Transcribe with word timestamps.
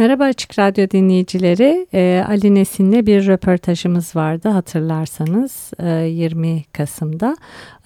Merhaba 0.00 0.24
Açık 0.24 0.58
Radyo 0.58 0.90
dinleyicileri. 0.90 1.86
Ee, 1.94 2.24
Ali 2.28 2.54
Nesin'le 2.54 3.06
bir 3.06 3.26
röportajımız 3.26 4.16
vardı 4.16 4.48
hatırlarsanız 4.48 5.70
e, 5.78 5.88
20 5.88 6.64
Kasım'da. 6.72 7.36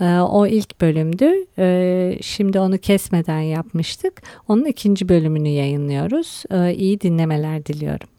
E, 0.00 0.04
o 0.20 0.46
ilk 0.46 0.80
bölümdü. 0.80 1.32
E, 1.58 2.18
şimdi 2.22 2.60
onu 2.60 2.78
kesmeden 2.78 3.40
yapmıştık. 3.40 4.22
Onun 4.48 4.64
ikinci 4.64 5.08
bölümünü 5.08 5.48
yayınlıyoruz. 5.48 6.42
E, 6.50 6.74
iyi 6.74 7.00
dinlemeler 7.00 7.66
diliyorum. 7.66 8.13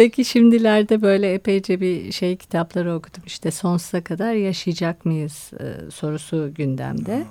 Peki 0.00 0.24
şimdilerde 0.24 1.02
böyle 1.02 1.34
epeyce 1.34 1.80
bir 1.80 2.12
şey 2.12 2.36
kitapları 2.36 2.94
okudum. 2.94 3.22
İşte 3.26 3.50
sonsuza 3.50 4.04
kadar 4.04 4.32
yaşayacak 4.32 5.04
mıyız 5.04 5.50
e, 5.60 5.90
sorusu 5.90 6.54
gündemde. 6.54 7.24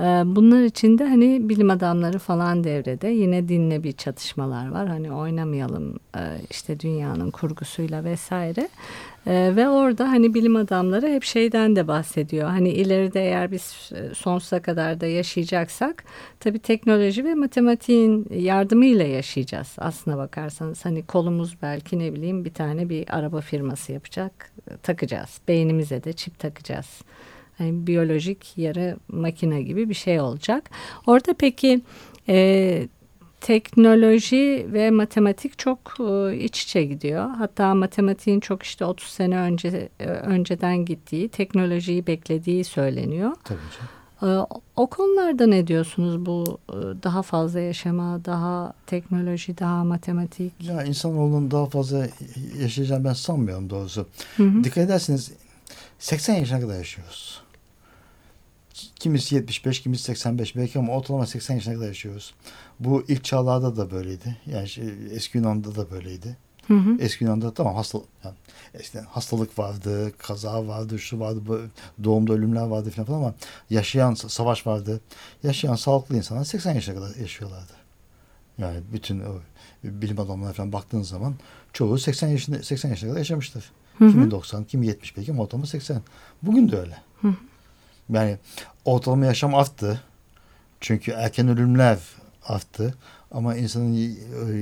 E, 0.00 0.36
bunlar 0.36 0.62
içinde 0.62 1.08
hani 1.08 1.48
bilim 1.48 1.70
adamları 1.70 2.18
falan 2.18 2.64
devrede. 2.64 3.08
Yine 3.08 3.48
dinle 3.48 3.82
bir 3.82 3.92
çatışmalar 3.92 4.70
var. 4.70 4.88
Hani 4.88 5.12
oynamayalım 5.12 5.96
e, 6.16 6.20
işte 6.50 6.80
dünyanın 6.80 7.30
kurgusuyla 7.30 8.04
vesaire. 8.04 8.68
Ee, 9.26 9.52
ve 9.56 9.68
orada 9.68 10.08
hani 10.08 10.34
bilim 10.34 10.56
adamları 10.56 11.08
hep 11.08 11.24
şeyden 11.24 11.76
de 11.76 11.88
bahsediyor. 11.88 12.48
Hani 12.48 12.68
ileride 12.68 13.20
eğer 13.20 13.50
biz 13.52 13.92
e, 13.94 14.14
sonsuza 14.14 14.62
kadar 14.62 15.00
da 15.00 15.06
yaşayacaksak 15.06 16.04
tabii 16.40 16.58
teknoloji 16.58 17.24
ve 17.24 17.34
matematiğin 17.34 18.28
yardımıyla 18.30 19.04
yaşayacağız. 19.04 19.76
Aslına 19.78 20.16
bakarsanız 20.18 20.84
hani 20.84 21.06
kolumuz 21.06 21.56
belki 21.62 21.98
ne 21.98 22.12
bileyim 22.12 22.44
bir 22.44 22.54
tane 22.54 22.88
bir 22.88 23.16
araba 23.16 23.40
firması 23.40 23.92
yapacak 23.92 24.52
takacağız. 24.82 25.40
Beynimize 25.48 26.04
de 26.04 26.12
çip 26.12 26.38
takacağız. 26.38 27.00
Hani 27.58 27.86
biyolojik 27.86 28.58
yarı 28.58 28.96
makine 29.08 29.62
gibi 29.62 29.88
bir 29.88 29.94
şey 29.94 30.20
olacak. 30.20 30.70
Orada 31.06 31.34
peki 31.38 31.80
e, 32.28 32.88
teknoloji 33.42 34.66
ve 34.72 34.90
matematik 34.90 35.58
çok 35.58 35.78
e, 36.00 36.36
iç 36.36 36.62
içe 36.62 36.84
gidiyor. 36.84 37.30
Hatta 37.30 37.74
matematiğin 37.74 38.40
çok 38.40 38.62
işte 38.62 38.84
30 38.84 39.08
sene 39.08 39.36
önce 39.38 39.88
e, 40.00 40.06
önceden 40.06 40.84
gittiği, 40.84 41.28
teknolojiyi 41.28 42.06
beklediği 42.06 42.64
söyleniyor. 42.64 43.32
Tabii 43.44 43.58
canım. 43.78 43.90
E, 44.22 44.46
o 44.76 44.86
konularda 44.86 45.46
ne 45.46 45.66
diyorsunuz 45.66 46.26
bu 46.26 46.58
daha 47.02 47.22
fazla 47.22 47.60
yaşama, 47.60 48.24
daha 48.24 48.72
teknoloji, 48.86 49.58
daha 49.58 49.84
matematik? 49.84 50.52
Ya 50.60 50.84
insanoğlunun 50.84 51.50
daha 51.50 51.66
fazla 51.66 52.06
yaşayacağını 52.60 53.04
ben 53.04 53.12
sanmıyorum 53.12 53.70
doğrusu. 53.70 54.06
Hı 54.36 54.42
hı. 54.42 54.64
Dikkat 54.64 54.84
ederseniz 54.84 55.32
80 55.98 56.34
yaşına 56.34 56.60
kadar 56.60 56.76
yaşıyoruz. 56.78 57.41
Kimisi 59.02 59.34
75, 59.34 59.80
kimisi 59.80 60.04
85 60.04 60.56
belki 60.56 60.78
ama 60.78 60.92
ortalama 60.92 61.26
80 61.26 61.54
yaşına 61.54 61.74
kadar 61.74 61.86
yaşıyoruz. 61.86 62.34
Bu 62.80 63.04
ilk 63.08 63.24
çağlarda 63.24 63.76
da 63.76 63.90
böyleydi. 63.90 64.36
Yani 64.46 64.68
şey, 64.68 64.84
eski 65.10 65.38
Yunan'da 65.38 65.74
da 65.74 65.90
böyleydi. 65.90 66.36
Hı 66.66 66.74
hı. 66.74 66.96
Eski 67.00 67.24
Yunan'da 67.24 67.54
tamam 67.54 67.74
hastalık 67.74 68.06
yani 68.24 68.34
eskiden 68.74 69.04
hastalık 69.04 69.58
vardı, 69.58 70.12
kaza 70.18 70.66
vardı, 70.66 70.98
şu 70.98 71.20
vardı, 71.20 71.70
doğumda 72.04 72.32
ölümler 72.32 72.62
vardı 72.62 72.90
falan 72.90 73.18
ama 73.18 73.34
yaşayan 73.70 74.14
savaş 74.14 74.66
vardı. 74.66 75.00
Yaşayan 75.42 75.74
sağlıklı 75.74 76.16
insanlar 76.16 76.44
80 76.44 76.74
yaşına 76.74 76.94
kadar 76.94 77.16
yaşıyorlardı. 77.16 77.72
Yani 78.58 78.80
bütün 78.92 79.20
o 79.20 79.32
bilim 79.84 80.20
adamlarına 80.20 80.52
falan 80.52 80.72
baktığın 80.72 81.02
zaman 81.02 81.34
çoğu 81.72 81.98
80 81.98 82.28
yaşında 82.28 82.62
80 82.62 82.88
yaşına 82.90 83.08
kadar 83.08 83.18
yaşamıştır. 83.18 83.72
Hı 83.98 84.04
hı. 84.04 84.10
Kimi 84.10 84.30
90, 84.30 84.64
kimi 84.64 84.86
70 84.86 85.16
belki 85.16 85.32
ama 85.32 85.42
ortalama 85.42 85.66
80. 85.66 86.02
Bugün 86.42 86.72
de 86.72 86.78
öyle. 86.78 86.96
Hı 87.20 87.28
hı. 87.28 87.34
Yani 88.10 88.38
ortalama 88.84 89.26
yaşam 89.26 89.54
arttı. 89.54 90.00
Çünkü 90.80 91.10
erken 91.10 91.48
ölümler 91.48 91.98
arttı. 92.44 92.94
Ama 93.30 93.56
insanın 93.56 94.16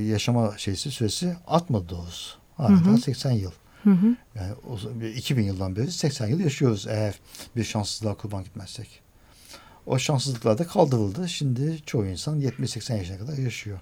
yaşama 0.07 0.57
şeysi 0.57 0.91
süresi 0.91 1.35
artmadı 1.47 1.89
doğrusu. 1.89 2.37
Hala 2.57 2.97
80 2.97 3.31
yıl. 3.31 3.51
Hı 3.83 3.89
hı. 3.89 4.15
Yani 4.35 4.53
o, 4.69 5.03
2000 5.15 5.43
yıldan 5.43 5.75
beri 5.75 5.91
80 5.91 6.27
yıl 6.27 6.39
yaşıyoruz 6.39 6.87
eğer 6.89 7.19
bir 7.55 7.63
şanssızlığa 7.63 8.13
kurban 8.13 8.43
gitmezsek. 8.43 9.01
O 9.85 9.99
şanssızlıklar 9.99 10.57
da 10.57 10.67
kaldırıldı. 10.67 11.29
Şimdi 11.29 11.79
çoğu 11.85 12.05
insan 12.05 12.41
70-80 12.41 12.97
yaşına 12.97 13.17
kadar 13.17 13.37
yaşıyor. 13.37 13.79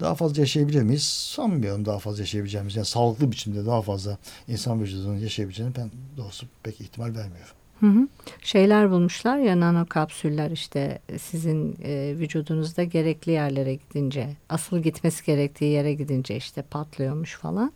Daha 0.00 0.14
fazla 0.14 0.40
yaşayabilir 0.40 0.82
miyiz? 0.82 1.04
Sanmıyorum 1.04 1.84
daha 1.84 1.98
fazla 1.98 2.20
yaşayabileceğimiz. 2.20 2.76
Yani 2.76 2.86
sağlıklı 2.86 3.32
biçimde 3.32 3.66
daha 3.66 3.82
fazla 3.82 4.18
insan 4.48 4.82
vücudunun 4.82 5.16
yaşayabileceğini 5.16 5.76
ben 5.76 5.90
doğrusu 6.16 6.46
pek 6.62 6.80
ihtimal 6.80 7.06
vermiyorum. 7.06 7.54
Hı 7.82 7.86
hı. 7.86 8.08
Şeyler 8.42 8.90
bulmuşlar 8.90 9.38
ya 9.38 9.60
nano 9.60 9.86
kapsüller 9.86 10.50
işte 10.50 10.98
sizin 11.18 11.76
e, 11.84 12.14
vücudunuzda 12.18 12.84
gerekli 12.84 13.32
yerlere 13.32 13.74
gidince 13.74 14.28
asıl 14.48 14.78
gitmesi 14.78 15.26
gerektiği 15.26 15.72
yere 15.72 15.94
gidince 15.94 16.36
işte 16.36 16.62
patlıyormuş 16.62 17.36
falan. 17.36 17.72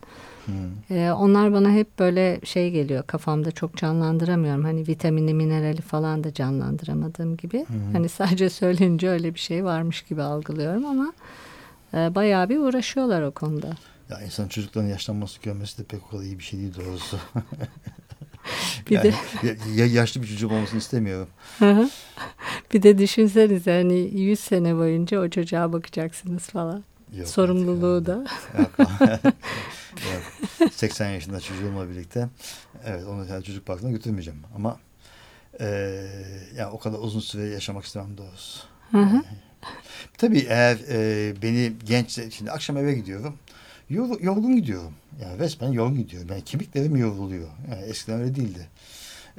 E, 0.91 1.11
onlar 1.11 1.53
bana 1.53 1.71
hep 1.71 1.99
böyle 1.99 2.41
şey 2.45 2.71
geliyor 2.71 3.03
kafamda 3.07 3.51
çok 3.51 3.77
canlandıramıyorum. 3.77 4.65
Hani 4.65 4.89
vitamini 4.89 5.35
minerali 5.35 5.81
falan 5.81 6.25
da 6.25 6.35
canlandıramadığım 6.35 7.37
gibi. 7.37 7.59
Hı. 7.59 7.93
Hani 7.93 8.09
sadece 8.09 8.51
söylenince 8.51 9.09
öyle 9.09 9.35
bir 9.35 9.41
şey 9.41 9.65
varmış 9.65 10.03
gibi 10.03 10.23
algılıyorum 10.23 10.87
ama 10.87 11.13
e, 11.95 12.15
bayağı 12.15 12.49
bir 12.49 12.59
uğraşıyorlar 12.59 13.23
o 13.23 13.31
konuda. 13.31 13.77
Ya 14.11 14.21
insan 14.21 14.49
çocukların 14.49 14.89
yaşlanması 14.89 15.43
görmesi 15.43 15.79
de 15.79 15.83
pek 15.83 16.01
o 16.07 16.11
kadar 16.11 16.23
iyi 16.23 16.39
bir 16.39 16.45
şey 16.45 16.61
değil 16.61 16.75
doğrusu. 16.77 17.19
bir 18.91 18.95
yani, 18.95 19.13
de 19.43 19.57
ya, 19.75 19.87
yaşlı 19.87 20.23
bir 20.23 20.27
çocuk 20.27 20.53
olmasını 20.53 20.79
istemiyorum. 20.79 21.29
bir 22.73 22.83
de 22.83 22.99
düşünsenize 22.99 23.83
hani 23.83 24.21
100 24.21 24.41
sene 24.41 24.77
boyunca 24.77 25.21
o 25.21 25.29
çocuğa 25.29 25.73
bakacaksınız 25.73 26.43
falan. 26.43 26.85
Yok, 27.17 27.29
Sorumluluğu 27.29 28.07
da. 28.07 28.27
Yok, 28.59 28.79
yok. 30.61 30.73
80 30.73 31.11
yaşında 31.11 31.41
çocuğumla 31.41 31.91
birlikte 31.91 32.29
evet 32.85 33.05
onu 33.05 33.27
yani 33.27 33.45
çocuk 33.45 33.67
parkına 33.67 33.91
götürmeyeceğim 33.91 34.41
ama 34.57 34.79
e, 35.61 35.67
yani 36.57 36.71
o 36.73 36.79
kadar 36.79 36.99
uzun 36.99 37.21
süre 37.21 37.49
yaşamak 37.49 37.85
istemem 37.85 38.19
doğrusu. 38.19 38.61
Hı 38.91 38.99
hı. 38.99 39.23
tabii 40.19 40.47
eğer 40.49 40.79
e, 40.89 41.35
beni 41.43 41.73
genç 41.85 42.35
şimdi 42.35 42.51
akşam 42.51 42.77
eve 42.77 42.95
gidiyorum 42.95 43.39
yorgun 43.91 44.57
gidiyorum. 44.57 44.93
Yani 45.23 45.39
resmen 45.39 45.73
yorgun 45.73 45.97
gidiyorum. 45.97 46.29
Yani 46.31 46.45
kemiklerim 46.45 46.97
yoruluyor. 46.97 47.49
Yani 47.71 47.83
eskiden 47.83 48.21
öyle 48.21 48.35
değildi. 48.35 48.69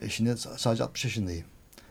E 0.02 0.10
şimdi 0.10 0.38
sadece 0.58 0.84
60 0.84 1.06
yaşındayım. 1.06 1.46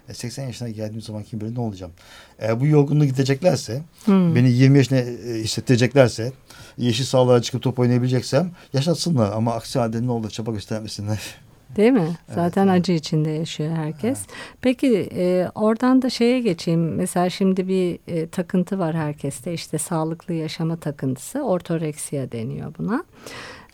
E 0.08 0.14
80 0.14 0.46
yaşına 0.46 0.68
geldiğim 0.68 1.02
zaman 1.02 1.22
kim 1.22 1.40
bilir 1.40 1.54
ne 1.54 1.60
olacağım. 1.60 1.92
Eğer 2.38 2.60
bu 2.60 2.66
yorgunluğu 2.66 3.04
gideceklerse, 3.04 3.82
hmm. 4.04 4.34
beni 4.34 4.50
20 4.50 4.78
yaşına 4.78 4.98
e, 4.98 5.42
hissettireceklerse, 5.42 6.32
yeşil 6.78 7.04
sağlığa 7.04 7.42
çıkıp 7.42 7.62
top 7.62 7.78
oynayabileceksem 7.78 8.50
yaşatsınlar. 8.72 9.32
Ama 9.32 9.54
aksi 9.54 9.78
halde 9.78 10.06
ne 10.06 10.10
olur 10.10 10.30
çaba 10.30 10.52
göstermesinler. 10.52 11.20
Değil 11.76 11.92
mi? 11.92 12.08
Zaten 12.34 12.66
evet, 12.68 12.80
acı 12.80 12.92
içinde 12.92 13.30
yaşıyor 13.30 13.76
herkes. 13.76 14.18
Evet. 14.18 14.56
Peki 14.62 15.08
e, 15.16 15.48
oradan 15.54 16.02
da 16.02 16.10
şeye 16.10 16.40
geçeyim. 16.40 16.94
Mesela 16.94 17.30
şimdi 17.30 17.68
bir 17.68 17.98
e, 18.06 18.26
takıntı 18.26 18.78
var 18.78 18.94
herkeste. 18.94 19.52
İşte 19.52 19.78
sağlıklı 19.78 20.34
yaşama 20.34 20.76
takıntısı. 20.76 21.42
Ortoreksiya 21.42 22.32
deniyor 22.32 22.74
buna. 22.78 23.04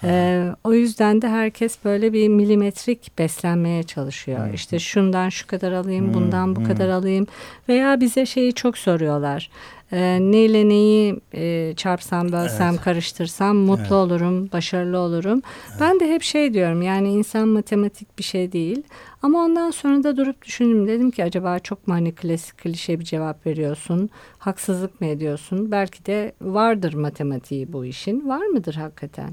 Ee, 0.04 0.46
o 0.64 0.72
yüzden 0.72 1.22
de 1.22 1.28
herkes 1.28 1.84
böyle 1.84 2.12
bir 2.12 2.28
milimetrik 2.28 3.18
beslenmeye 3.18 3.82
çalışıyor. 3.82 4.46
Hmm. 4.46 4.54
İşte 4.54 4.78
şundan 4.78 5.28
şu 5.28 5.46
kadar 5.46 5.72
alayım, 5.72 6.06
hmm. 6.06 6.14
bundan 6.14 6.56
bu 6.56 6.60
hmm. 6.60 6.66
kadar 6.66 6.88
alayım. 6.88 7.26
Veya 7.68 8.00
bize 8.00 8.26
şeyi 8.26 8.52
çok 8.52 8.78
soruyorlar. 8.78 9.50
Ee, 9.92 10.18
neyle 10.20 10.68
neyi 10.68 11.20
e, 11.34 11.74
çarpsam, 11.76 12.32
bölsem, 12.32 12.70
evet. 12.70 12.80
karıştırsam 12.80 13.56
mutlu 13.56 13.82
evet. 13.82 13.92
olurum, 13.92 14.52
başarılı 14.52 14.98
olurum. 14.98 15.42
Evet. 15.70 15.80
Ben 15.80 16.00
de 16.00 16.14
hep 16.14 16.22
şey 16.22 16.54
diyorum 16.54 16.82
yani 16.82 17.12
insan 17.12 17.48
matematik 17.48 18.18
bir 18.18 18.22
şey 18.22 18.52
değil. 18.52 18.82
Ama 19.22 19.38
ondan 19.38 19.70
sonra 19.70 20.04
da 20.04 20.16
durup 20.16 20.42
düşündüm. 20.42 20.88
Dedim 20.88 21.10
ki 21.10 21.24
acaba 21.24 21.58
çok 21.58 21.88
mu 21.88 21.94
hani 21.94 22.12
klasik 22.12 22.58
klişe 22.58 23.00
bir 23.00 23.04
cevap 23.04 23.46
veriyorsun? 23.46 24.10
Haksızlık 24.38 25.00
mı 25.00 25.06
ediyorsun? 25.06 25.70
Belki 25.70 26.06
de 26.06 26.32
vardır 26.40 26.94
matematiği 26.94 27.72
bu 27.72 27.84
işin. 27.84 28.28
Var 28.28 28.46
mıdır 28.46 28.74
hakikaten? 28.74 29.30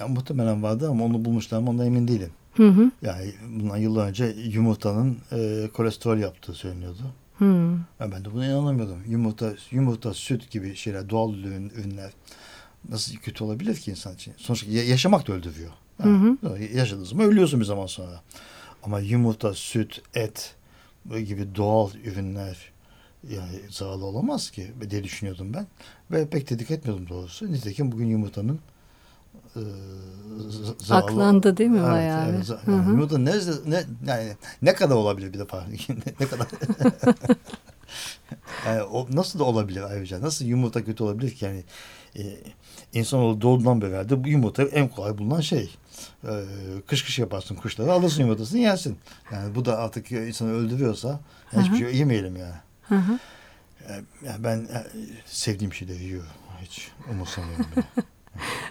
Ya, 0.00 0.08
muhtemelen 0.08 0.62
vardı 0.62 0.88
ama 0.90 1.04
onu 1.04 1.24
bulmuşlar 1.24 1.60
mı 1.60 1.70
ondan 1.70 1.86
emin 1.86 2.08
değilim. 2.08 2.30
Hı 2.54 2.68
hı. 2.68 2.90
Yani 3.02 3.32
bundan 3.58 3.76
yıllar 3.76 4.08
önce 4.08 4.34
yumurtanın 4.52 5.16
e, 5.32 5.68
kolesterol 5.74 6.18
yaptığı 6.18 6.52
söyleniyordu. 6.52 7.02
Ya 8.00 8.12
ben 8.12 8.24
de 8.24 8.32
buna 8.32 8.46
inanamıyordum. 8.46 8.98
Yumurta, 9.08 9.54
yumurta, 9.70 10.14
süt 10.14 10.50
gibi 10.50 10.76
şeyler, 10.76 11.10
doğal 11.10 11.34
ürün, 11.34 11.70
ürünler 11.70 12.12
nasıl 12.88 13.16
kötü 13.16 13.44
olabilir 13.44 13.76
ki 13.76 13.90
insan 13.90 14.14
için? 14.14 14.34
Sonuçta 14.36 14.70
yaşamak 14.70 15.28
da 15.28 15.32
öldürüyor. 15.32 15.70
Hı 16.02 16.08
hı. 16.08 16.36
Yaşadığın 16.74 17.04
zaman 17.04 17.26
ölüyorsun 17.26 17.60
bir 17.60 17.64
zaman 17.64 17.86
sonra. 17.86 18.22
Ama 18.82 19.00
yumurta, 19.00 19.54
süt, 19.54 20.02
et 20.14 20.54
gibi 21.10 21.54
doğal 21.56 21.90
ürünler 22.04 22.72
yani 23.30 23.60
zararlı 23.70 24.04
olamaz 24.04 24.50
ki 24.50 24.72
diye 24.90 25.04
düşünüyordum 25.04 25.54
ben. 25.54 25.66
Ve 26.10 26.28
pek 26.28 26.50
de 26.50 26.58
dikkat 26.58 26.78
etmiyordum 26.78 27.08
doğrusu. 27.08 27.52
Nitekim 27.52 27.92
bugün 27.92 28.06
yumurtanın 28.06 28.60
e, 29.56 29.62
zararlı... 30.78 31.06
Aklandı 31.06 31.56
değil 31.56 31.70
mi 31.70 31.78
evet, 31.78 31.88
bayağı? 31.88 32.28
Evet, 32.28 32.50
yani 32.66 32.88
yumurta 32.88 33.18
ne, 33.18 33.32
ne, 33.66 33.84
yani 34.06 34.36
ne 34.62 34.74
kadar 34.74 34.94
olabilir 34.94 35.32
bir 35.32 35.38
defa? 35.38 35.66
ne 36.20 36.26
kadar? 36.26 36.46
yani 38.66 38.82
o 38.82 39.06
nasıl 39.12 39.38
da 39.38 39.44
olabilir 39.44 39.82
ayrıca? 39.82 40.20
Nasıl 40.20 40.44
yumurta 40.44 40.84
kötü 40.84 41.02
olabilir 41.02 41.34
ki? 41.34 41.44
Yani 41.44 41.64
e, 42.18 42.22
insanoğlu 42.92 43.40
doğduğundan 43.40 43.82
beri 43.82 43.92
herhalde 43.92 44.24
bu 44.24 44.28
yumurta 44.28 44.62
en 44.62 44.88
kolay 44.88 45.18
bulunan 45.18 45.40
şey. 45.40 45.70
E, 46.24 46.44
kış 46.86 47.04
kış 47.04 47.18
yaparsın 47.18 47.54
kuşları 47.54 47.92
alırsın 47.92 48.20
yumurtasını 48.20 48.60
yersin. 48.60 48.98
Yani 49.32 49.54
bu 49.54 49.64
da 49.64 49.78
artık 49.78 50.12
insanı 50.12 50.52
öldürüyorsa 50.52 51.20
yani 51.52 51.64
hiçbir 51.64 51.78
şey 51.78 51.96
yemeyelim 51.96 52.36
yani. 52.36 52.54
Hı 52.82 52.94
hı. 52.94 53.18
Yani 54.26 54.44
ben 54.44 54.58
e, 54.58 54.86
sevdiğim 55.26 55.72
şeyleri 55.72 56.04
yiyorum. 56.04 56.30
Hiç 56.62 56.88
umursamıyorum. 57.10 57.66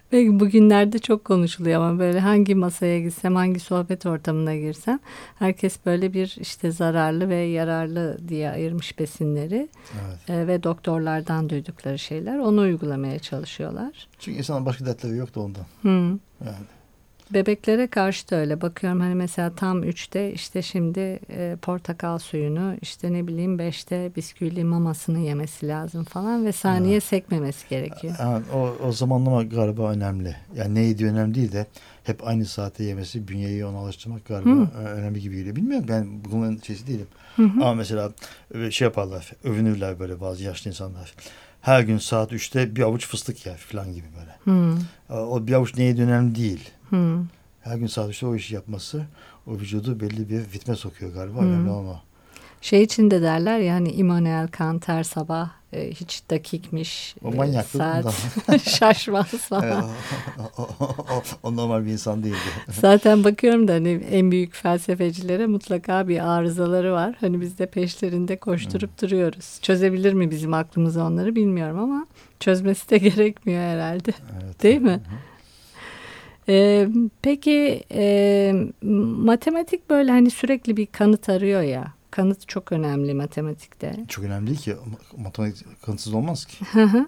Peki 0.10 0.40
bugünlerde 0.40 1.00
çok 1.00 1.26
konuşuluyor 1.26 1.82
ama 1.82 2.00
böyle 2.00 2.20
hangi 2.20 2.56
masaya 2.56 3.00
gitsem, 3.00 3.36
hangi 3.36 3.60
sohbet 3.60 4.06
ortamına 4.06 4.56
girsem 4.56 5.00
herkes 5.40 5.78
böyle 5.86 6.14
bir 6.14 6.38
işte 6.40 6.72
zararlı 6.72 7.30
ve 7.30 7.36
yararlı 7.36 8.18
diye 8.28 8.50
ayırmış 8.50 9.00
besinleri 9.00 9.70
evet. 10.06 10.30
e, 10.30 10.48
ve 10.48 10.64
doktorlardan 10.64 11.50
duydukları 11.50 12.00
şeyler 12.00 12.38
onu 12.38 12.62
uygulamaya 12.62 13.20
çalışıyorlar. 13.20 14.08
Çünkü 14.20 14.38
insanın 14.38 14.66
başka 14.66 14.86
dertleri 14.86 15.18
yok 15.18 15.36
da 15.36 15.40
ondan. 15.40 15.66
Hı. 15.82 16.20
Yani 16.46 16.66
Bebeklere 17.34 17.88
karşı 17.88 18.30
da 18.30 18.36
öyle 18.36 18.62
bakıyorum 18.62 19.00
hani 19.00 19.16
mesela 19.16 19.56
tam 19.56 19.84
üçte 19.84 20.34
işte 20.34 20.62
şimdi 20.62 21.20
e, 21.30 21.58
portakal 21.62 22.18
suyunu 22.20 22.76
işte 22.82 23.14
ne 23.14 23.28
bileyim 23.28 23.60
beşte 23.60 24.12
bisküvili 24.16 24.64
mamasını 24.64 25.20
yemesi 25.20 25.68
lazım 25.68 26.04
falan 26.04 26.46
ve 26.46 26.52
saniye 26.52 26.94
evet. 26.94 27.04
sekmemesi 27.04 27.70
gerekiyor. 27.70 28.16
Evet, 28.20 28.44
o, 28.54 28.88
o 28.88 28.92
zamanlama 28.92 29.44
galiba 29.44 29.92
önemli. 29.92 30.36
Yani 30.56 30.76
ne 30.76 30.82
yediği 30.82 31.10
önemli 31.10 31.36
değil 31.36 31.52
de 31.52 31.68
hep 32.04 32.28
aynı 32.28 32.46
saate 32.46 32.84
yemesi 32.84 33.28
bünyeyi 33.28 33.66
ona 33.66 33.78
alıştırmak 33.78 34.26
galiba 34.26 34.50
Hı. 34.50 34.78
önemli 34.78 35.22
gibi 35.22 35.36
geliyor. 35.36 35.56
Bilmiyorum 35.56 35.86
ben 35.90 36.08
bunun 36.32 36.58
şeysi 36.58 36.88
değilim. 36.88 37.08
Hı 37.36 37.44
hı. 37.44 37.62
Ama 37.62 37.74
mesela 37.74 38.12
e, 38.56 38.72
şey 38.72 38.86
yaparlar 38.86 39.32
övünürler 39.44 40.00
böyle 40.00 40.22
bazı 40.22 40.44
yaşlı 40.44 40.70
insanlar 40.70 41.14
her 41.62 41.82
gün 41.82 41.98
saat 41.98 42.34
üçte 42.34 42.76
bir 42.76 42.82
avuç 42.82 43.08
fıstık 43.08 43.46
yer 43.46 43.58
falan 43.58 43.94
gibi 43.94 44.08
böyle. 44.20 44.38
Hmm. 44.44 44.80
O 45.10 45.48
bir 45.48 45.54
avuç 45.54 45.78
neye 45.78 45.94
önemli 45.94 46.36
değil. 46.36 46.70
Hmm. 46.90 47.26
Her 47.62 47.78
gün 47.78 47.88
saat 47.88 48.10
üçte 48.10 48.26
o 48.26 48.36
işi 48.36 48.56
yapması 48.56 49.06
o 49.48 49.54
vücudu 49.54 50.00
belli 50.00 50.30
bir 50.30 50.40
ritme 50.40 50.76
sokuyor 50.76 51.14
galiba. 51.14 51.40
Hmm. 51.40 51.48
Önemli 51.48 51.70
ama. 51.70 52.04
Şey 52.62 52.84
için 52.84 53.12
de 53.12 53.22
derler 53.22 53.60
ya 53.60 53.74
hani 53.74 53.92
Immanuel 53.92 54.48
Kant 54.48 54.88
her 54.88 55.04
sabah 55.04 55.50
e, 55.74 55.92
hiç 55.92 56.24
dakikmiş. 56.30 57.16
O 57.24 57.32
manyak 57.32 57.66
e, 57.66 57.68
saat 57.68 58.14
şaşmaz 58.70 59.28
falan. 59.28 59.90
o, 60.58 60.62
o, 60.80 60.84
o, 60.84 61.24
o 61.44 61.56
normal 61.56 61.86
bir 61.86 61.92
insan 61.92 62.24
değildi. 62.24 62.38
Zaten 62.70 63.24
bakıyorum 63.24 63.68
da 63.68 63.74
hani 63.74 63.90
en 64.12 64.32
büyük 64.32 64.56
felsefecilere 64.56 65.48
mutlaka 65.48 66.08
bir 66.08 66.32
arızaları 66.32 66.94
var. 66.94 67.16
Hani 67.20 67.42
biz 67.42 67.60
de 67.60 67.66
peşlerinde 67.66 68.38
koşturup 68.38 69.02
hmm. 69.02 69.08
duruyoruz. 69.08 69.60
Çözebilir 69.62 70.14
mi 70.14 70.32
bizim 70.32 70.54
aklımız 70.54 70.98
onları 70.98 71.36
bilmiyorum 71.36 71.80
ama 71.80 72.06
çözmesi 72.40 72.90
de 72.90 72.98
gerekmiyor 73.10 73.62
herhalde. 73.62 74.12
Evet. 74.44 74.64
Değil 74.64 74.82
mi? 74.82 74.92
Hı. 74.92 75.16
Ee, 76.50 76.88
peki 77.22 77.84
e, 77.92 78.54
matematik 79.18 79.90
böyle 79.90 80.12
hani 80.12 80.32
sürekli 80.32 80.78
bir 80.78 80.86
kanıt 80.86 81.30
arıyor 81.30 81.62
ya. 81.62 81.94
Kanıt 82.12 82.48
çok 82.48 82.72
önemli 82.72 83.14
matematikte. 83.14 84.06
Çok 84.08 84.26
önemli 84.26 84.48
değil 84.48 84.60
ki. 84.60 84.76
Matematik 85.18 85.82
kanıtsız 85.82 86.14
olmaz 86.14 86.46
ki. 86.46 86.66
yani 86.76 87.06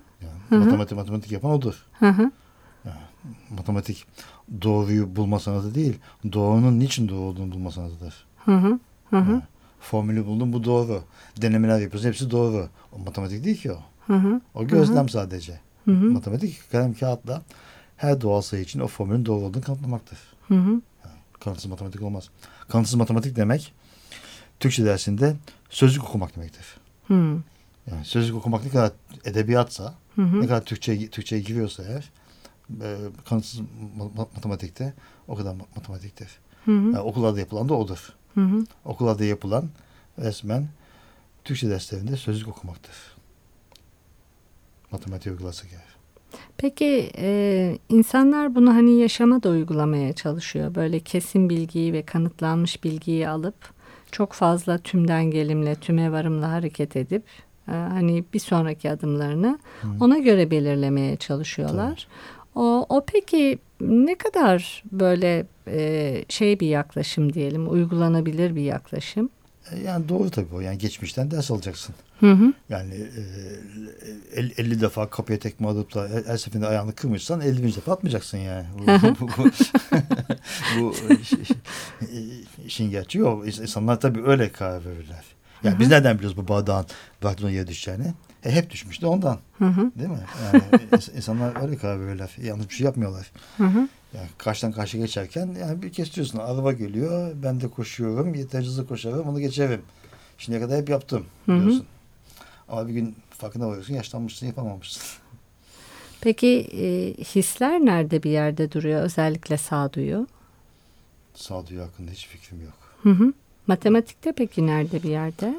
matematik 0.66 0.98
matematik 0.98 1.32
yapan 1.32 1.52
odur. 1.52 1.86
yani, 2.86 3.00
matematik 3.50 4.06
doğruyu 4.62 5.16
bulma 5.16 5.40
sanatı 5.40 5.76
değil. 5.76 6.00
Doğrunun 6.34 6.80
niçin 6.80 7.10
doğru 7.10 7.20
olduğunu 7.20 7.52
bulma 7.52 7.72
sanatıdır. 7.72 8.26
Yani, 9.12 9.42
formülü 9.80 10.26
buldum 10.26 10.54
bu 10.54 10.64
doğru. 10.64 11.04
Denemeler 11.42 11.80
yapıyorsun 11.80 12.08
hepsi 12.10 12.32
doğru. 12.32 12.70
O 12.92 13.00
matematik 13.00 13.46
değil 13.46 13.62
ki 13.62 13.72
o. 13.72 13.78
O 14.54 14.68
gözlem 14.68 15.10
sadece. 15.10 15.60
Matematik 15.86 16.72
kalem 16.72 16.94
kağıtla 16.94 17.42
her 17.98 18.22
doğal 18.22 18.42
sayı 18.42 18.64
için 18.64 18.80
o 18.80 18.88
formülün 18.88 19.26
doğru 19.26 19.46
olduğunu 19.46 19.64
kanıtlamaktır. 19.64 20.20
Hı 20.48 20.54
hı. 20.54 20.70
Yani, 21.06 21.16
kanıtsız 21.40 21.72
matematik 21.72 22.02
olmaz. 22.02 22.30
Kanıtsız 22.68 22.96
matematik 22.96 23.36
demek 23.36 23.74
Türkçe 24.64 24.86
dersinde 24.86 25.36
sözlük 25.70 26.04
okumak 26.04 26.36
demektir. 26.36 26.66
Hı. 27.08 27.38
Yani 27.92 28.06
sözlük 28.06 28.36
okumak 28.36 28.64
ne 28.64 28.70
kadar 28.70 28.92
edebiyatsa, 29.26 29.96
hı 30.16 30.22
hı. 30.22 30.42
ne 30.42 30.48
kadar 30.48 30.66
Türkçe 30.66 31.10
Türkçe'ye 31.10 31.42
giriyorsa 31.42 31.84
eğer 31.84 32.12
e, 32.82 32.98
kanıtsız 33.26 33.62
matematikte 34.36 34.94
o 35.28 35.36
kadar 35.36 35.56
matematiktir. 35.76 36.28
Hı 36.66 36.72
hı. 36.72 36.76
Yani 36.76 37.00
okullarda 37.00 37.40
yapılan 37.40 37.70
da 37.70 37.74
odur. 37.74 38.14
Hı 38.34 38.42
hı. 38.42 38.64
Okullarda 38.86 39.24
yapılan 39.24 39.70
resmen 40.20 40.68
Türkçe 41.44 41.70
derslerinde 41.70 42.18
sözlük 42.18 42.48
okumaktır. 42.48 42.96
Matematik 44.92 45.32
uygularsak 45.32 45.68
eğer. 45.72 45.94
Peki 46.58 47.12
e, 47.18 47.78
insanlar 47.90 48.56
bunu 48.56 48.74
hani 48.74 49.00
yaşama 49.00 49.44
da 49.44 49.50
uygulamaya 49.50 50.14
çalışıyor. 50.14 50.76
Böyle 50.76 51.00
kesin 51.00 51.50
bilgiyi 51.50 51.94
ve 51.94 52.06
kanıtlanmış 52.06 52.84
bilgiyi 52.84 53.30
alıp 53.30 53.73
çok 54.14 54.34
fazla 54.34 54.78
tümden 54.78 55.26
gelimle, 55.32 55.76
tüme 55.76 56.12
varımla 56.12 56.52
hareket 56.52 56.96
edip 56.96 57.24
e, 57.68 57.72
hani 57.72 58.24
bir 58.34 58.40
sonraki 58.40 58.92
adımlarını 58.92 59.60
Hı. 59.82 59.88
ona 60.00 60.18
göre 60.18 60.52
belirlemeye 60.52 61.16
çalışıyorlar. 61.16 62.08
O, 62.56 62.86
o 62.90 63.06
peki 63.14 63.60
ne 63.82 64.16
kadar 64.16 64.84
böyle 64.92 65.46
e, 65.68 66.26
şey 66.30 66.60
bir 66.60 66.68
yaklaşım 66.68 67.34
diyelim, 67.34 67.72
uygulanabilir 67.72 68.56
bir 68.56 68.62
yaklaşım? 68.62 69.30
E, 69.72 69.80
yani 69.80 70.10
doğru 70.10 70.30
tabii 70.30 70.56
o. 70.56 70.60
Yani 70.60 70.78
geçmişten 70.78 71.32
ders 71.32 71.52
alacaksın. 71.52 71.96
Hı 72.20 72.32
hı. 72.32 72.54
Yani 72.70 72.94
e, 74.36 74.42
50 74.58 74.82
defa 74.82 75.10
kapıya 75.10 75.40
tekme 75.40 75.68
atıp 75.68 75.96
da 75.96 76.10
her 76.26 76.38
seferinde 76.38 76.68
ayağını 76.68 76.96
kırmışsan 76.96 77.42
50. 77.42 77.76
defa 77.76 77.94
atmayacaksın 77.94 78.38
yani. 78.38 78.66
Bu, 78.78 78.88
bu, 78.88 79.28
bu, 79.38 79.50
bu 80.80 80.94
işin 82.66 82.92
gerçeği 82.92 83.26
o. 83.26 83.46
İnsanlar 83.46 84.00
tabii 84.00 84.24
öyle 84.24 84.52
karar 84.52 84.86
verirler. 84.86 85.24
Yani 85.64 85.74
hı 85.74 85.78
hı. 85.78 85.80
biz 85.80 85.90
nereden 85.90 86.18
biliyoruz 86.18 86.38
bu 86.38 86.48
bardağın 86.48 86.86
bardağın 87.24 87.50
yere 87.50 87.68
düşeceğini? 87.68 88.14
E, 88.46 88.52
hep 88.52 88.70
düşmüştü 88.70 89.06
ondan. 89.06 89.40
Hı 89.58 89.66
hı. 89.66 89.92
Değil 90.00 90.10
mi? 90.10 90.26
Yani 90.44 90.64
insanlar 91.16 91.62
öyle 91.62 91.78
karar 91.78 92.08
verirler. 92.08 92.32
Yanlış 92.44 92.70
bir 92.70 92.74
şey 92.74 92.86
yapmıyorlar. 92.86 93.32
Hı 93.58 93.64
hı. 93.64 93.88
Yani 94.14 94.28
karşıdan 94.38 94.72
karşı 94.72 94.98
geçerken 94.98 95.56
yani 95.60 95.82
bir 95.82 95.94
kez 95.94 96.16
diyorsun 96.16 96.40
araba 96.40 96.72
geliyor 96.72 97.32
ben 97.44 97.62
de 97.62 97.68
koşuyorum 97.68 98.36
yeterli 98.36 98.66
hızlı 98.66 98.88
koşarım 98.88 99.28
onu 99.30 99.40
geçerim. 99.40 99.82
Şimdiye 100.38 100.64
kadar 100.64 100.82
hep 100.82 100.90
yaptım 100.90 101.26
diyorsun. 101.48 101.70
Hı 101.70 101.80
hı. 101.80 101.84
Ama 102.70 102.88
bir 102.88 102.94
gün 102.94 103.16
farkında 103.30 103.68
varıyorsun 103.68 103.94
yaşlanmışsın 103.94 104.48
yapamamışsın. 104.48 105.04
Peki 106.22 106.68
e, 106.72 107.14
hisler 107.24 107.80
nerede 107.80 108.24
bir 108.24 108.32
yerde 108.32 108.72
duruyor 108.72 109.02
özellikle 109.02 109.58
sağduyu? 109.58 110.28
Sağduyu 111.34 111.82
hakkında 111.82 112.12
hiç 112.12 112.28
fikrim 112.28 112.62
yok. 112.62 112.74
Hı 113.04 113.10
hı. 113.10 113.34
Matematikte 113.68 114.32
peki 114.32 114.68
nerede 114.68 115.04
bir 115.04 115.10
yerde? 115.10 115.56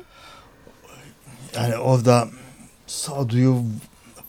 Yani 1.56 1.76
orada 1.76 2.28
sağduyu 2.94 3.62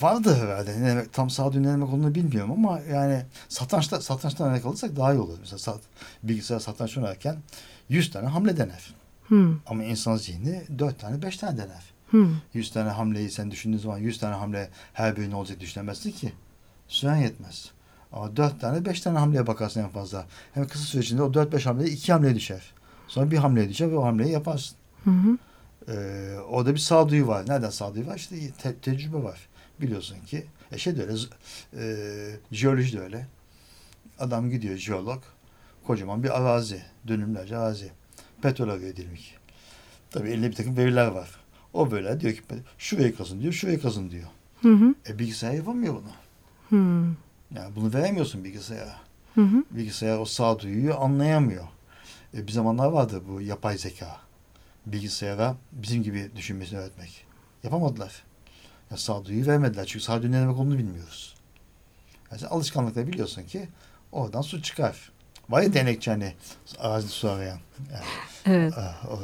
vardı 0.02 0.36
herhalde. 0.36 0.82
Ne 0.82 0.88
demek, 0.88 1.14
tam 1.14 1.30
sağduyu 1.30 1.64
ne 1.64 1.68
demek 1.68 1.90
olduğunu 1.90 2.16
bilmiyorum 2.16 2.52
ama 2.52 2.80
yani 2.80 3.22
satrançta 3.50 4.02
satrançtan 4.02 4.50
örnek 4.50 4.66
alırsak 4.66 4.96
daha 4.96 5.14
iyi 5.14 5.20
olur. 5.20 5.38
Mesela 5.40 5.58
sat, 5.58 5.80
bilgisayar 6.24 6.60
satranç 6.60 6.98
oynarken 6.98 7.38
100 7.90 8.12
tane 8.12 8.28
hamle 8.28 8.58
dener. 8.58 8.94
Hmm. 9.28 9.60
Ama 9.66 9.84
insan 9.84 10.16
zihni 10.16 10.64
4 10.80 11.00
tane 11.00 11.22
5 11.22 11.38
tane 11.38 11.58
dener. 11.58 11.84
Hmm. 12.10 12.30
100 12.54 12.72
tane 12.72 12.90
hamleyi 12.90 13.32
sen 13.32 13.52
düşündüğün 13.52 13.78
zaman 13.78 13.98
100 13.98 14.20
tane 14.20 14.36
hamle 14.36 14.70
her 14.94 15.18
birine 15.18 15.36
olacak 15.36 15.60
düşünemezsin 15.60 16.12
ki. 16.12 16.34
Süren 16.88 17.16
yetmez. 17.16 17.72
Ama 18.12 18.38
4 18.38 18.62
tane 18.62 18.86
5 18.86 19.02
tane 19.02 19.20
hamleye 19.20 19.48
bakarsın 19.48 19.84
en 19.84 19.90
fazla. 19.90 20.26
Hem 20.54 20.68
kısa 20.68 20.86
süre 20.86 21.02
içinde 21.02 21.22
o 21.22 21.32
4-5 21.32 21.64
hamleye 21.64 21.90
2 21.90 22.14
hamleye 22.14 22.36
düşer. 22.36 22.74
Sonra 23.08 23.32
bir 23.32 23.38
hamleye 23.38 23.70
düşer 23.70 23.92
ve 23.92 23.98
o 23.98 24.04
hamleyi 24.04 24.32
yaparsın. 24.32 24.78
Hı 25.04 25.10
hı. 25.12 25.38
Ee, 25.88 26.36
orada 26.50 26.74
bir 26.74 26.80
sağduyu 26.80 27.28
var. 27.28 27.48
Nereden 27.48 27.70
sağduyu 27.70 28.08
var? 28.08 28.16
İşte 28.16 28.36
te- 28.52 28.76
tecrübe 28.76 29.24
var. 29.24 29.40
Biliyorsun 29.82 30.18
ki. 30.26 30.46
E 30.72 30.78
şey 30.78 30.98
de 30.98 31.02
öyle. 31.02 31.14
E, 31.78 31.86
jeoloji 32.52 32.98
de 32.98 33.02
öyle. 33.02 33.28
Adam 34.20 34.50
gidiyor 34.50 34.78
jeolog. 34.78 35.24
Kocaman 35.88 36.24
bir 36.24 36.38
arazi. 36.42 36.82
Dönümlerce 37.08 37.58
arazi. 37.58 37.92
Petrol 38.42 38.70
arıyor 38.70 38.96
ki. 38.96 39.36
Tabii 40.12 40.30
elinde 40.30 40.50
bir 40.50 40.56
takım 40.56 40.78
veriler 40.78 41.08
var. 41.08 41.30
O 41.74 41.92
böyle 41.92 42.20
diyor 42.20 42.34
ki 42.34 42.42
şurayı 42.78 43.16
kazın 43.16 43.42
diyor, 43.42 43.54
şurayı 43.54 43.82
kazın 43.82 44.12
diyor. 44.12 44.28
Hı 44.62 44.74
hı. 44.74 44.96
E 45.10 45.20
bilgisayar 45.20 45.54
yapamıyor 45.54 45.94
bunu. 45.94 46.12
Hmm. 46.70 47.06
Yani 47.56 47.76
bunu 47.76 47.94
veremiyorsun 47.94 48.44
bilgisayara. 48.44 48.96
Hı 49.36 49.42
hı. 49.42 49.64
Bilgisayar 49.72 50.18
o 50.18 50.26
sağduyuyu 50.26 50.96
anlayamıyor. 50.96 51.64
E, 52.34 52.48
bir 52.48 52.52
zamanlar 52.52 52.88
vardı 52.88 53.22
bu 53.30 53.42
yapay 53.42 53.78
zeka. 53.78 54.25
Bilgisayara 54.86 55.56
bizim 55.72 56.04
gibi 56.04 56.32
düşünmesini 56.36 56.80
öğretmek. 56.80 57.26
Yapamadılar. 57.64 58.24
Ya 58.92 58.98
sağduyuyu 58.98 59.48
vermediler. 59.48 59.86
Çünkü 59.86 60.06
sağduyu 60.06 60.32
ne 60.32 60.42
demek 60.42 60.58
olduğunu 60.58 60.78
bilmiyoruz. 60.78 61.36
Yani 62.32 62.42
sen 62.42 62.48
alışkanlıkla 62.48 63.08
biliyorsun 63.08 63.44
ki 63.44 63.68
oradan 64.12 64.42
su 64.42 64.62
çıkar. 64.62 65.12
Var 65.50 65.62
ya 65.62 65.74
denekçi 65.74 66.12
hani 66.12 66.34
arazide 66.80 67.12
su 67.12 67.30
arayan. 67.30 67.60
Yani, 67.94 68.06
Evet. 68.46 68.74
ah, 68.78 69.06
o 69.12 69.20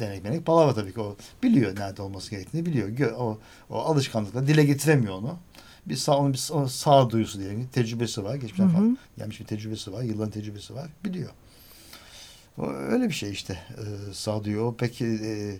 denek 0.00 0.24
denek 0.24 0.46
palavra 0.46 0.74
tabii 0.74 0.94
ki. 0.94 1.00
O 1.00 1.16
biliyor 1.42 1.76
nerede 1.76 2.02
olması 2.02 2.30
gerektiğini 2.30 2.66
biliyor. 2.66 3.10
O, 3.12 3.38
o 3.70 3.78
alışkanlıkla 3.78 4.46
dile 4.46 4.64
getiremiyor 4.64 5.14
onu. 5.14 5.38
Bir 5.86 5.96
sağ, 5.96 6.16
onun 6.18 6.32
bir 6.32 6.68
sağ 6.68 7.10
duyusu 7.10 7.38
diyelim. 7.38 7.68
Tecrübesi 7.72 8.24
var. 8.24 8.34
Geçmişten 8.34 8.68
falan 8.68 8.98
gelmiş 9.18 9.40
bir 9.40 9.44
tecrübesi 9.44 9.92
var. 9.92 10.02
Yılların 10.02 10.30
tecrübesi 10.30 10.74
var. 10.74 10.86
Biliyor. 11.04 11.30
O 12.58 12.70
öyle 12.72 13.08
bir 13.08 13.14
şey 13.14 13.30
işte. 13.30 13.58
Ee, 13.70 14.12
sağduyu 14.12 14.60
o 14.60 14.76
pek 14.76 15.02
e, 15.02 15.06
e, 15.06 15.58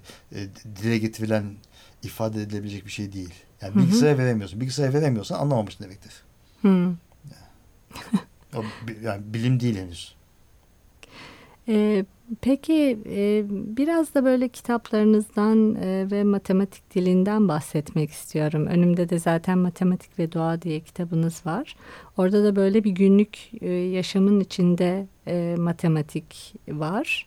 dile 0.83 0.99
getirilen 0.99 1.55
ifade 2.03 2.43
edilebilecek 2.43 2.87
bir 2.87 2.91
şey 2.91 3.13
değil. 3.13 3.35
Yani 3.63 3.75
Hı 3.75 3.79
hı. 3.79 3.83
bilgisayara 3.83 4.19
veremiyorsun. 4.19 4.61
Bilgisayara 4.61 4.93
veremiyorsan 4.95 5.39
anlamamışsın 5.39 5.85
demektir. 5.85 6.13
Hmm. 6.61 6.93
O, 8.55 8.63
bi- 8.89 8.99
yani 9.03 9.23
bilim 9.35 9.61
değil 9.61 9.77
henüz. 9.79 10.16
Ee, 11.69 12.05
peki 12.41 12.99
e, 13.11 13.45
biraz 13.51 14.15
da 14.15 14.25
böyle 14.25 14.49
kitaplarınızdan 14.49 15.75
e, 15.75 16.11
ve 16.11 16.25
matematik 16.25 16.95
dilinden 16.95 17.49
bahsetmek 17.49 18.11
istiyorum. 18.11 18.67
Önümde 18.67 19.09
de 19.09 19.19
zaten 19.19 19.59
Matematik 19.59 20.19
ve 20.19 20.33
Doğa 20.33 20.63
diye 20.63 20.81
kitabınız 20.81 21.47
var. 21.47 21.77
Orada 22.17 22.45
da 22.45 22.57
böyle 22.57 22.85
bir 22.85 22.91
günlük 22.91 23.39
e, 23.61 23.71
yaşamın 23.71 24.41
içinde 24.41 25.07
e, 25.27 25.55
matematik 25.59 26.55
var. 26.69 27.27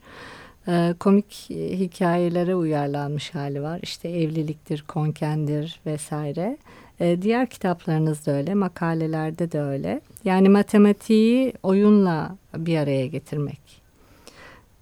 E, 0.68 0.94
komik 1.00 1.52
e, 1.52 1.80
hikayelere 1.80 2.56
uyarlanmış 2.56 3.36
hali 3.36 3.62
var. 3.62 3.80
İşte 3.84 4.10
evliliktir, 4.10 4.84
konkendir 4.88 5.80
vesaire. 5.86 6.58
E, 7.00 7.22
diğer 7.22 7.50
kitaplarınız 7.50 8.26
da 8.26 8.32
öyle, 8.32 8.54
makalelerde 8.54 9.52
de 9.52 9.62
öyle. 9.62 10.02
Yani 10.24 10.50
matematiği 10.50 11.54
oyunla 11.64 12.38
bir 12.58 12.78
araya 12.78 13.08
getirmek. 13.08 13.89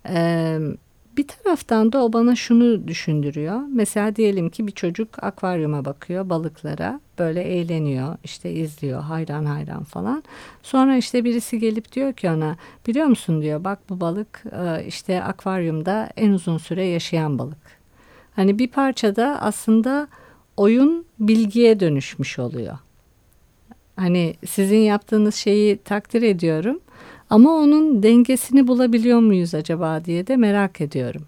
Ee, 0.09 0.59
bir 1.17 1.27
taraftan 1.27 1.91
da 1.91 2.03
o 2.03 2.13
bana 2.13 2.35
şunu 2.35 2.87
düşündürüyor. 2.87 3.61
Mesela 3.73 4.15
diyelim 4.15 4.49
ki 4.49 4.67
bir 4.67 4.71
çocuk 4.71 5.23
akvaryuma 5.23 5.85
bakıyor 5.85 6.29
balıklara 6.29 6.99
böyle 7.19 7.41
eğleniyor 7.41 8.17
işte 8.23 8.51
izliyor 8.51 9.01
hayran 9.01 9.45
hayran 9.45 9.83
falan. 9.83 10.23
Sonra 10.63 10.97
işte 10.97 11.23
birisi 11.23 11.59
gelip 11.59 11.91
diyor 11.91 12.13
ki 12.13 12.29
ona 12.29 12.55
biliyor 12.87 13.05
musun 13.05 13.41
diyor 13.41 13.63
bak 13.63 13.79
bu 13.89 13.99
balık 13.99 14.43
işte 14.87 15.23
akvaryumda 15.23 16.09
en 16.17 16.31
uzun 16.31 16.57
süre 16.57 16.85
yaşayan 16.85 17.39
balık. 17.39 17.77
Hani 18.35 18.59
bir 18.59 18.67
parçada 18.67 19.41
aslında 19.41 20.07
oyun 20.57 21.05
bilgiye 21.19 21.79
dönüşmüş 21.79 22.39
oluyor. 22.39 22.77
Hani 23.95 24.35
sizin 24.45 24.79
yaptığınız 24.79 25.35
şeyi 25.35 25.77
takdir 25.77 26.21
ediyorum. 26.21 26.79
Ama 27.29 27.49
onun 27.51 28.03
dengesini 28.03 28.67
bulabiliyor 28.67 29.19
muyuz 29.19 29.55
acaba 29.55 30.05
diye 30.05 30.27
de 30.27 30.35
merak 30.37 30.81
ediyorum. 30.81 31.27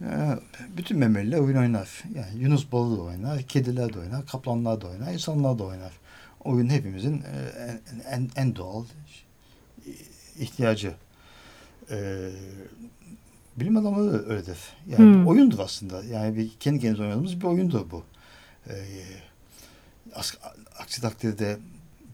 Ya, 0.00 0.40
bütün 0.76 0.98
memeliler 0.98 1.38
oyun 1.38 1.56
oynar. 1.56 2.02
Yani 2.14 2.42
Yunus 2.42 2.72
balığı 2.72 2.96
da 2.98 3.02
oynar, 3.02 3.42
kediler 3.42 3.94
de 3.94 3.98
oynar, 3.98 4.26
kaplanlar 4.26 4.80
da 4.80 4.86
oynar, 4.86 5.12
insanlar 5.12 5.58
da 5.58 5.64
oynar. 5.64 5.92
Oyun 6.44 6.68
hepimizin 6.68 7.14
e, 7.22 7.68
en, 7.68 7.80
en, 8.18 8.30
en 8.36 8.56
doğal 8.56 8.84
ihtiyacı. 10.38 10.94
Ee, 11.90 12.30
bilim 13.56 13.76
adamları 13.76 14.12
da 14.12 14.32
öyledir. 14.32 14.58
Yani 14.88 15.14
Hmm. 15.14 15.26
oyundur 15.26 15.58
aslında. 15.58 16.04
Yani 16.04 16.36
bir 16.36 16.50
kendi 16.60 16.80
kendimize 16.80 17.02
oynadığımız 17.02 17.40
bir 17.40 17.46
oyundur 17.46 17.90
bu. 17.90 18.04
Ee, 18.68 18.74
aksi 20.78 21.00
takdirde 21.00 21.56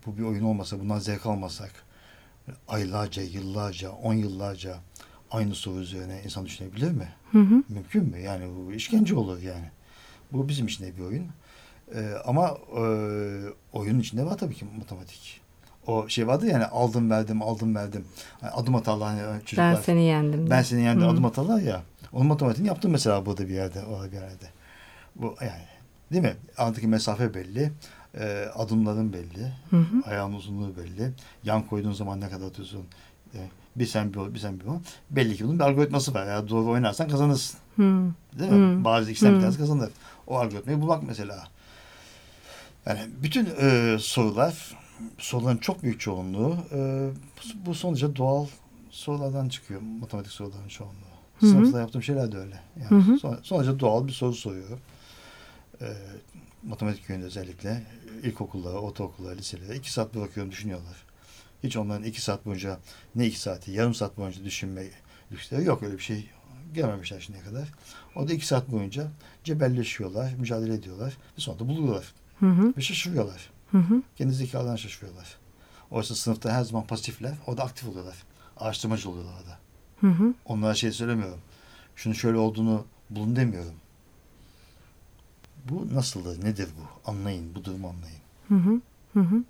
bu 0.07 0.19
bir 0.19 0.23
oyun 0.23 0.45
olmasa, 0.45 0.81
bundan 0.81 0.99
zevk 0.99 1.27
almasak 1.27 1.73
aylarca, 2.69 3.23
yıllarca, 3.23 3.91
on 3.91 4.15
yıllarca 4.15 4.77
aynı 5.31 5.55
soru 5.55 5.79
üzerine 5.79 6.23
insan 6.25 6.47
düşünebilir 6.47 6.91
mi? 6.91 7.09
Hı 7.33 7.39
hı. 7.39 7.63
Mümkün 7.69 8.05
mü? 8.05 8.21
Yani 8.21 8.45
bu 8.57 8.73
işkence 8.73 9.15
olur 9.15 9.43
yani. 9.43 9.71
Bu 10.33 10.49
bizim 10.49 10.67
için 10.67 10.85
de 10.85 10.97
bir 10.97 11.03
oyun. 11.03 11.27
Ee, 11.95 12.13
ama 12.25 12.59
e, 12.77 12.83
oyunun 13.73 14.01
içinde 14.01 14.27
var 14.27 14.39
tabii 14.39 14.55
ki 14.55 14.65
matematik. 14.79 15.41
O 15.87 16.09
şey 16.09 16.27
vardı 16.27 16.47
yani 16.47 16.65
aldım 16.65 17.11
verdim 17.11 17.43
aldım 17.43 17.75
verdim. 17.75 18.05
Hani 18.41 18.51
adım 18.51 18.75
atarlar 18.75 19.19
hani 19.21 19.41
çocuklar. 19.41 19.75
Ben 19.75 19.81
seni 19.81 20.05
yendim. 20.05 20.51
Ben 20.51 20.63
senin 20.63 20.83
yanında 20.83 21.05
Hı. 21.07 21.11
adım 21.11 21.25
atarlar 21.25 21.61
ya. 21.61 21.83
Onun 22.13 22.27
matematiğini 22.27 22.69
yaptım 22.69 22.91
mesela 22.91 23.27
burada 23.27 23.49
bir 23.49 23.55
yerde. 23.55 23.85
Orada 23.85 24.13
bir 24.13 24.17
yerde. 24.17 24.47
Bu 25.17 25.37
yani 25.41 25.63
değil 26.13 26.23
mi? 26.23 26.37
Aradaki 26.57 26.87
mesafe 26.87 27.35
belli. 27.35 27.73
E, 28.15 28.49
adımların 28.55 29.13
belli. 29.13 29.53
Hı 29.71 29.77
hı. 29.77 30.03
Ayağın 30.07 30.33
uzunluğu 30.33 30.77
belli. 30.77 31.13
Yan 31.45 31.63
koyduğun 31.63 31.93
zaman 31.93 32.21
ne 32.21 32.29
kadar 32.31 32.47
atıyorsun. 32.47 32.85
E, 33.35 33.39
bir 33.77 33.87
sen 33.87 34.13
bir 34.13 34.19
o, 34.19 34.35
bir 34.35 34.39
sen 34.39 34.61
bir 34.61 34.65
o. 34.65 34.81
Belli 35.11 35.37
ki 35.37 35.45
bunun 35.45 35.59
bir 35.59 35.65
algoritması 35.65 36.15
var. 36.15 36.27
Eğer 36.27 36.49
doğru 36.49 36.71
oynarsan 36.71 37.09
kazanırsın. 37.09 37.59
Hı. 37.77 37.83
Değil 38.39 38.53
mi? 38.53 38.57
Hmm. 38.57 38.85
Bazı 38.85 39.11
ikisinden 39.11 39.35
bir 39.35 39.41
tanesi 39.41 39.59
kazanır. 39.59 39.91
O 40.27 40.39
algoritmayı 40.39 40.81
bulmak 40.81 41.03
mesela. 41.03 41.49
Yani 42.87 43.01
bütün 43.23 43.49
e, 43.61 43.97
sorular, 44.01 44.77
soruların 45.19 45.57
çok 45.57 45.83
büyük 45.83 46.01
çoğunluğu 46.01 46.57
e, 46.73 47.09
bu 47.67 47.75
sonuca 47.75 48.17
doğal 48.17 48.47
sorulardan 48.91 49.49
çıkıyor. 49.49 49.81
Matematik 50.01 50.33
soruların 50.33 50.69
çoğunluğu. 50.69 50.95
Hı 51.41 51.47
hı. 51.47 51.51
Sınıfta 51.51 51.81
yaptığım 51.81 52.03
şeyler 52.03 52.33
de 52.33 52.39
öyle. 52.39 52.61
Yani 52.77 52.91
Hı 52.91 53.13
hı. 53.13 53.19
son- 53.19 53.39
sonuca 53.43 53.81
doğal 53.81 54.07
bir 54.07 54.13
soru 54.13 54.35
soruyorum. 54.35 54.79
E, 55.81 55.87
matematik 56.63 57.09
yönünde 57.09 57.27
özellikle 57.27 57.83
ilkokullara, 58.23 58.79
ortaokullara, 58.79 59.35
liselere 59.35 59.77
iki 59.77 59.93
saat 59.93 60.15
bırakıyorum 60.15 60.53
düşünüyorlar. 60.53 60.97
Hiç 61.63 61.77
onların 61.77 62.05
iki 62.05 62.21
saat 62.21 62.47
boyunca 62.47 62.79
ne 63.15 63.27
iki 63.27 63.41
saati, 63.41 63.71
yarım 63.71 63.95
saat 63.95 64.17
boyunca 64.17 64.45
düşünme 64.45 64.87
lüksleri 65.33 65.65
yok 65.65 65.83
öyle 65.83 65.95
bir 65.95 66.03
şey 66.03 66.31
gelmemişler 66.75 67.21
şimdiye 67.21 67.45
kadar. 67.45 67.69
O 68.17 68.29
da 68.29 68.33
iki 68.33 68.47
saat 68.47 68.71
boyunca 68.71 69.09
cebelleşiyorlar, 69.45 70.35
mücadele 70.39 70.75
ediyorlar 70.75 71.17
ve 71.39 71.41
sonra 71.41 71.59
da 71.59 71.69
buluyorlar 71.69 72.15
Hı 72.41 72.47
hı. 72.47 72.75
ve 72.77 72.81
şaşırıyorlar. 72.81 73.51
Hı 73.71 73.79
hı. 73.79 74.03
Kendi 74.17 74.35
zekalarından 74.35 74.77
şaşırıyorlar. 74.77 75.37
Oysa 75.91 76.15
sınıfta 76.15 76.53
her 76.53 76.65
zaman 76.65 76.87
pasifler, 76.87 77.35
orada 77.47 77.65
aktif 77.65 77.89
oluyorlar. 77.89 78.17
Araştırmacı 78.57 79.11
oluyorlar 79.11 79.33
orada. 79.41 79.59
Hı 80.01 80.23
hı. 80.23 80.35
Onlara 80.45 80.75
şey 80.75 80.93
söylemiyorum. 80.93 81.41
Şunu 81.97 82.15
şöyle 82.15 82.39
olduğunu 82.39 82.87
bulun 83.11 83.37
demiyorum. 83.37 83.75
Bu 85.69 85.95
nasıldır, 85.95 86.45
nedir 86.45 86.69
bu? 86.79 87.11
Anlayın, 87.11 87.55
bu 87.55 87.65
durumu 87.65 87.89
anlayın. 87.89 88.19
Hı 88.49 88.55
hı. 88.71 88.81
Hı 89.13 89.21
hı. 89.21 89.45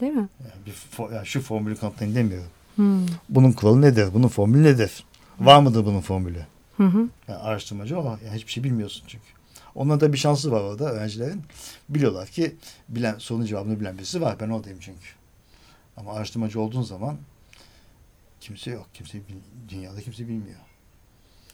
Değil 0.00 0.12
mi? 0.12 0.28
Yani, 0.40 0.66
bir 0.66 0.72
fo- 0.72 1.14
yani 1.14 1.26
şu 1.26 1.40
formülü 1.42 1.76
kanıtlayın 1.76 2.14
demiyorum. 2.14 2.48
Hı. 2.76 2.98
Bunun 3.28 3.52
kuralı 3.52 3.80
nedir? 3.82 4.08
Bunun 4.14 4.28
formülü 4.28 4.62
nedir? 4.62 5.04
Var 5.40 5.60
mıdır 5.60 5.86
bunun 5.86 6.00
formülü? 6.00 6.46
Hı 6.76 6.84
hı. 6.86 7.08
Yani 7.28 7.38
araştırmacı 7.38 7.98
o. 8.00 8.18
Yani 8.24 8.36
hiçbir 8.36 8.52
şey 8.52 8.64
bilmiyorsun 8.64 9.04
çünkü. 9.06 9.24
Onların 9.74 10.00
da 10.00 10.12
bir 10.12 10.18
şansı 10.18 10.52
var 10.52 10.60
orada 10.60 10.84
öğrencilerin. 10.92 11.42
Biliyorlar 11.88 12.28
ki 12.28 12.56
bilen 12.88 13.18
sorunun 13.18 13.44
cevabını 13.46 13.80
bilen 13.80 13.98
birisi 13.98 14.20
var. 14.20 14.36
Ben 14.40 14.48
oradayım 14.48 14.78
çünkü. 14.80 15.06
Ama 15.96 16.12
araştırmacı 16.12 16.60
olduğun 16.60 16.82
zaman 16.82 17.16
kimse 18.40 18.70
yok. 18.70 18.86
Kimse 18.94 19.18
dünyada 19.68 20.00
kimse 20.00 20.28
bilmiyor. 20.28 20.60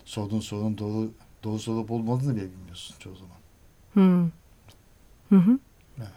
Sorduğun 0.05 0.41
sorunun 0.41 0.79
doğru 0.79 1.11
doğru 1.45 1.59
soru 1.59 1.77
olup 1.77 1.91
olmadığını 1.91 2.37
bile 2.37 2.45
bilmiyorsun 2.53 2.97
çoğu 2.99 3.17
zaman. 3.17 3.37
Hı. 3.95 4.25
Hı 5.29 5.37
hı. 5.37 5.59
Evet. 5.99 6.09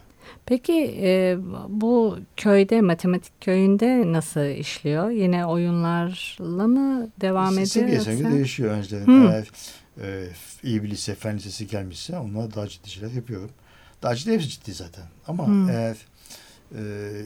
Peki 0.46 0.98
e, 1.02 1.38
bu 1.68 2.18
köyde 2.36 2.80
matematik 2.80 3.40
köyünde 3.40 4.12
nasıl 4.12 4.44
işliyor? 4.44 5.10
Yine 5.10 5.46
oyunlarla 5.46 6.66
mı 6.66 7.08
devam 7.20 7.58
ediyor? 7.58 7.86
Göre 7.86 7.96
yoksa? 7.96 8.30
değişiyor 8.30 8.70
öğrencilerin. 8.70 9.06
Hı. 9.06 9.28
Eğer 9.32 9.50
e, 10.02 10.28
iyi 10.62 10.82
bir 10.82 10.90
lise, 10.90 11.14
fen 11.14 11.36
lisesi 11.36 11.66
gelmişse 11.66 12.18
onlara 12.18 12.54
daha 12.54 12.68
ciddi 12.68 12.90
şeyler 12.90 13.10
yapıyorum. 13.10 13.50
Daha 14.02 14.14
ciddi 14.16 14.32
hepsi 14.32 14.48
ciddi 14.48 14.72
zaten. 14.72 15.04
Ama 15.26 15.48
Hı. 15.48 15.70
eğer 15.70 15.96
e, 16.78 16.82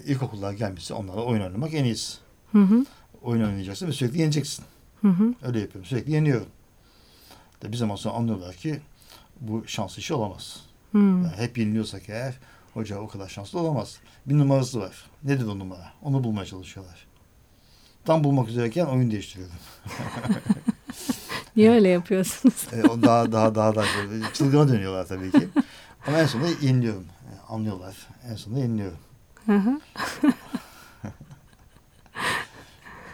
ilkokullar 0.06 0.52
gelmişse 0.52 0.94
onlarla 0.94 1.22
oyun 1.22 1.42
oynamak 1.42 1.74
en 1.74 1.84
iyisi. 1.84 2.18
Hı 2.52 2.58
hı. 2.58 2.84
Oyun 3.22 3.44
oynayacaksın 3.44 3.86
ve 3.86 3.92
sürekli 3.92 4.20
yeneceksin. 4.20 4.64
Hı 5.02 5.08
hı. 5.08 5.34
Öyle 5.42 5.60
yapıyorum. 5.60 5.84
Sürekli 5.84 6.12
yeniyorum. 6.12 6.46
De 7.62 7.72
bir 7.72 7.76
zaman 7.76 7.96
sonra 7.96 8.14
anlıyorlar 8.14 8.54
ki 8.54 8.80
bu 9.40 9.64
şans 9.66 9.98
işi 9.98 10.14
olamaz. 10.14 10.60
Hı. 10.92 10.98
Yani 10.98 11.36
hep 11.36 11.58
yeniliyorsak 11.58 12.08
eğer 12.08 12.34
hoca 12.74 12.98
o 12.98 13.08
kadar 13.08 13.28
şanslı 13.28 13.58
olamaz. 13.58 13.98
Bir 14.26 14.38
numarası 14.38 14.80
var. 14.80 15.04
Nedir 15.22 15.46
o 15.46 15.58
numara? 15.58 15.92
Onu 16.02 16.24
bulmaya 16.24 16.46
çalışıyorlar. 16.46 17.06
Tam 18.04 18.24
bulmak 18.24 18.48
üzereyken 18.48 18.86
oyun 18.86 19.10
değiştiriyorum. 19.10 19.56
Niye 21.56 21.70
öyle 21.70 21.88
yapıyorsunuz? 21.88 22.66
E, 22.72 22.88
o 22.88 23.02
daha 23.02 23.32
daha 23.32 23.54
daha 23.54 23.74
daha 23.74 23.84
çılgına 24.34 24.68
dönüyorlar 24.68 25.06
tabii 25.06 25.30
ki. 25.30 25.48
Ama 26.06 26.18
en 26.18 26.26
sonunda 26.26 26.48
yeniliyorum. 26.60 27.04
E, 27.04 27.52
anlıyorlar. 27.52 27.96
En 28.30 28.34
sonunda 28.34 28.60
yeniliyorum. 28.60 28.98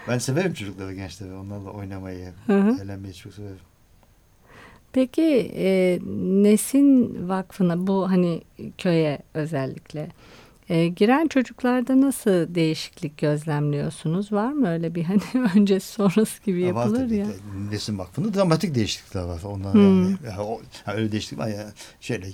Ben 0.09 0.19
severim 0.19 0.55
çocukları, 0.55 0.95
gençleri. 0.95 1.35
Onlarla 1.35 1.71
oynamayı, 1.71 2.33
eğlenmeyi 2.49 3.15
çok 3.15 3.35
severim. 3.35 3.59
Peki 5.05 5.53
e, 5.57 5.99
Nesin 6.43 7.17
Vakfı'na 7.29 7.87
bu 7.87 8.11
hani 8.11 8.43
köye 8.79 9.19
özellikle 9.35 10.09
e, 10.69 10.89
giren 10.89 11.27
çocuklarda 11.27 12.01
nasıl 12.01 12.55
değişiklik 12.55 13.19
gözlemliyorsunuz? 13.19 14.33
Var 14.33 14.53
mı 14.53 14.69
öyle 14.69 14.95
bir 14.95 15.05
hani 15.05 15.21
öncesi 15.57 15.93
sonrası 15.93 16.43
gibi 16.43 16.63
var 16.63 16.67
yapılır 16.67 16.99
tabii. 16.99 17.17
ya? 17.17 17.27
Nesin 17.71 17.99
Vakfı'nda 17.99 18.35
dramatik 18.35 18.75
değişiklikler 18.75 19.23
var. 19.23 19.43
Onlar 19.45 19.73
Hmm. 19.73 19.83
yani, 20.03 20.17
ya, 20.27 20.45
o, 20.45 20.61
ha, 20.85 20.95
öyle 20.95 21.13
değişiklik 21.13 21.39
var 21.41 21.49
ya 21.49 21.73
şöyle 22.01 22.27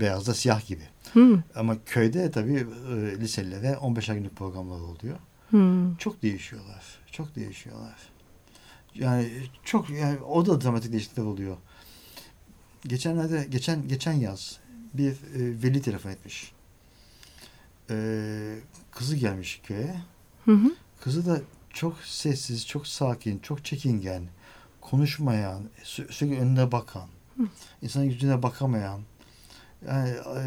beyazda 0.00 0.34
siyah 0.34 0.66
gibi. 0.66 0.82
Hı, 1.12 1.42
Ama 1.54 1.76
köyde 1.86 2.30
tabii 2.30 2.66
e, 2.92 3.20
liselilere 3.20 3.72
15'er 3.72 4.14
günlük 4.14 4.36
programlar 4.36 4.80
oluyor. 4.80 5.16
hı, 5.50 5.90
Çok 5.98 6.22
değişiyorlar. 6.22 6.84
Çok 7.12 7.36
değişiyorlar. 7.36 7.94
Yani 8.94 9.28
çok 9.64 9.90
yani 9.90 10.18
o 10.20 10.46
da 10.46 10.60
dramatik 10.60 10.92
değişiklikler 10.92 11.24
oluyor. 11.24 11.56
Geçenlerde 12.88 13.46
geçen 13.50 13.88
geçen 13.88 14.12
yaz 14.12 14.58
bir 14.94 15.10
e, 15.10 15.62
veli 15.62 15.82
telefon 15.82 16.10
etmiş. 16.10 16.52
E, 17.90 18.58
kızı 18.90 19.16
gelmiş 19.16 19.60
köye. 19.64 19.94
hı 20.44 20.52
hı. 20.52 20.70
Kızı 21.00 21.26
da 21.26 21.40
çok 21.70 21.98
sessiz, 22.04 22.66
çok 22.66 22.86
sakin, 22.86 23.38
çok 23.38 23.64
çekingen, 23.64 24.22
konuşmayan, 24.80 25.62
sü- 25.84 26.12
sürekli 26.12 26.40
önüne 26.40 26.72
bakan, 26.72 27.08
insanın 27.82 28.04
yüzüne 28.04 28.42
bakamayan, 28.42 29.00
yani 29.88 30.10
e, 30.36 30.44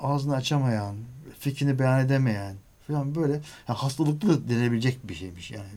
ağzını 0.00 0.36
açamayan, 0.36 0.96
fikrini 1.38 1.78
beyan 1.78 2.06
edemeyen 2.06 2.56
falan 2.86 3.14
böyle 3.14 3.32
yani 3.68 3.78
hastalıklı 3.78 4.48
denebilecek 4.48 5.08
bir 5.08 5.14
şeymiş 5.14 5.50
yani 5.50 5.68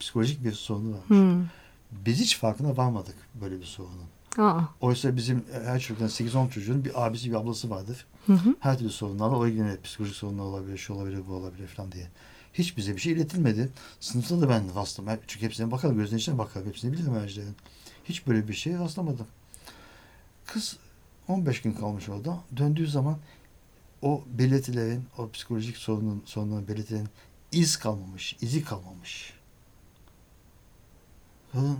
psikolojik 0.00 0.44
bir 0.44 0.52
sorunu 0.52 0.92
var. 0.92 1.00
Hı. 1.08 1.44
Biz 1.92 2.20
hiç 2.20 2.38
farkına 2.38 2.76
varmadık 2.76 3.16
böyle 3.40 3.60
bir 3.60 3.64
sorunun. 3.64 4.08
Aa, 4.38 4.60
Oysa 4.80 5.16
bizim 5.16 5.44
her 5.64 5.80
çocuktan 5.80 6.08
8-10 6.08 6.50
çocuğun 6.50 6.84
bir 6.84 7.06
abisi 7.06 7.30
bir 7.30 7.34
ablası 7.36 7.70
vardır. 7.70 8.06
hı 8.26 8.32
hı. 8.32 8.54
Her 8.60 8.78
türlü 8.78 8.90
sorunlarla 8.90 9.36
o 9.36 9.46
ilgilenir. 9.46 9.82
Psikolojik 9.82 10.16
sorunlar 10.16 10.44
olabilir, 10.44 10.78
şu 10.78 10.94
olabilir, 10.94 11.22
bu 11.28 11.32
olabilir 11.32 11.66
falan 11.66 11.92
diye. 11.92 12.08
Hiç 12.54 12.76
bize 12.76 12.96
bir 12.96 13.00
şey 13.00 13.12
iletilmedi. 13.12 13.68
Sınıfta 14.00 14.40
da 14.40 14.48
ben 14.48 14.74
rastlamadım. 14.74 15.20
Çünkü 15.26 15.46
hepsine 15.46 15.70
bakarım, 15.70 15.96
gözlerinin 15.96 16.18
içine 16.20 16.38
bakarım. 16.38 16.68
Hepsini 16.68 16.92
bilirim 16.92 17.14
öğrencilerin. 17.14 17.56
Hiç 18.04 18.26
böyle 18.26 18.48
bir 18.48 18.54
şeye 18.54 18.78
rastlamadım. 18.78 19.26
Kız 20.46 20.76
15 21.28 21.62
gün 21.62 21.72
kalmış 21.72 22.08
orada. 22.08 22.38
Döndüğü 22.56 22.86
zaman 22.86 23.16
o 24.02 24.24
belirtilerin, 24.38 25.04
o 25.18 25.30
psikolojik 25.30 25.76
sorunun, 25.76 26.22
sorunların 26.26 26.68
belirtilerin 26.68 27.08
iz 27.52 27.76
kalmamış, 27.76 28.36
izi 28.40 28.64
kalmamış. 28.64 29.32
Kadın 31.52 31.78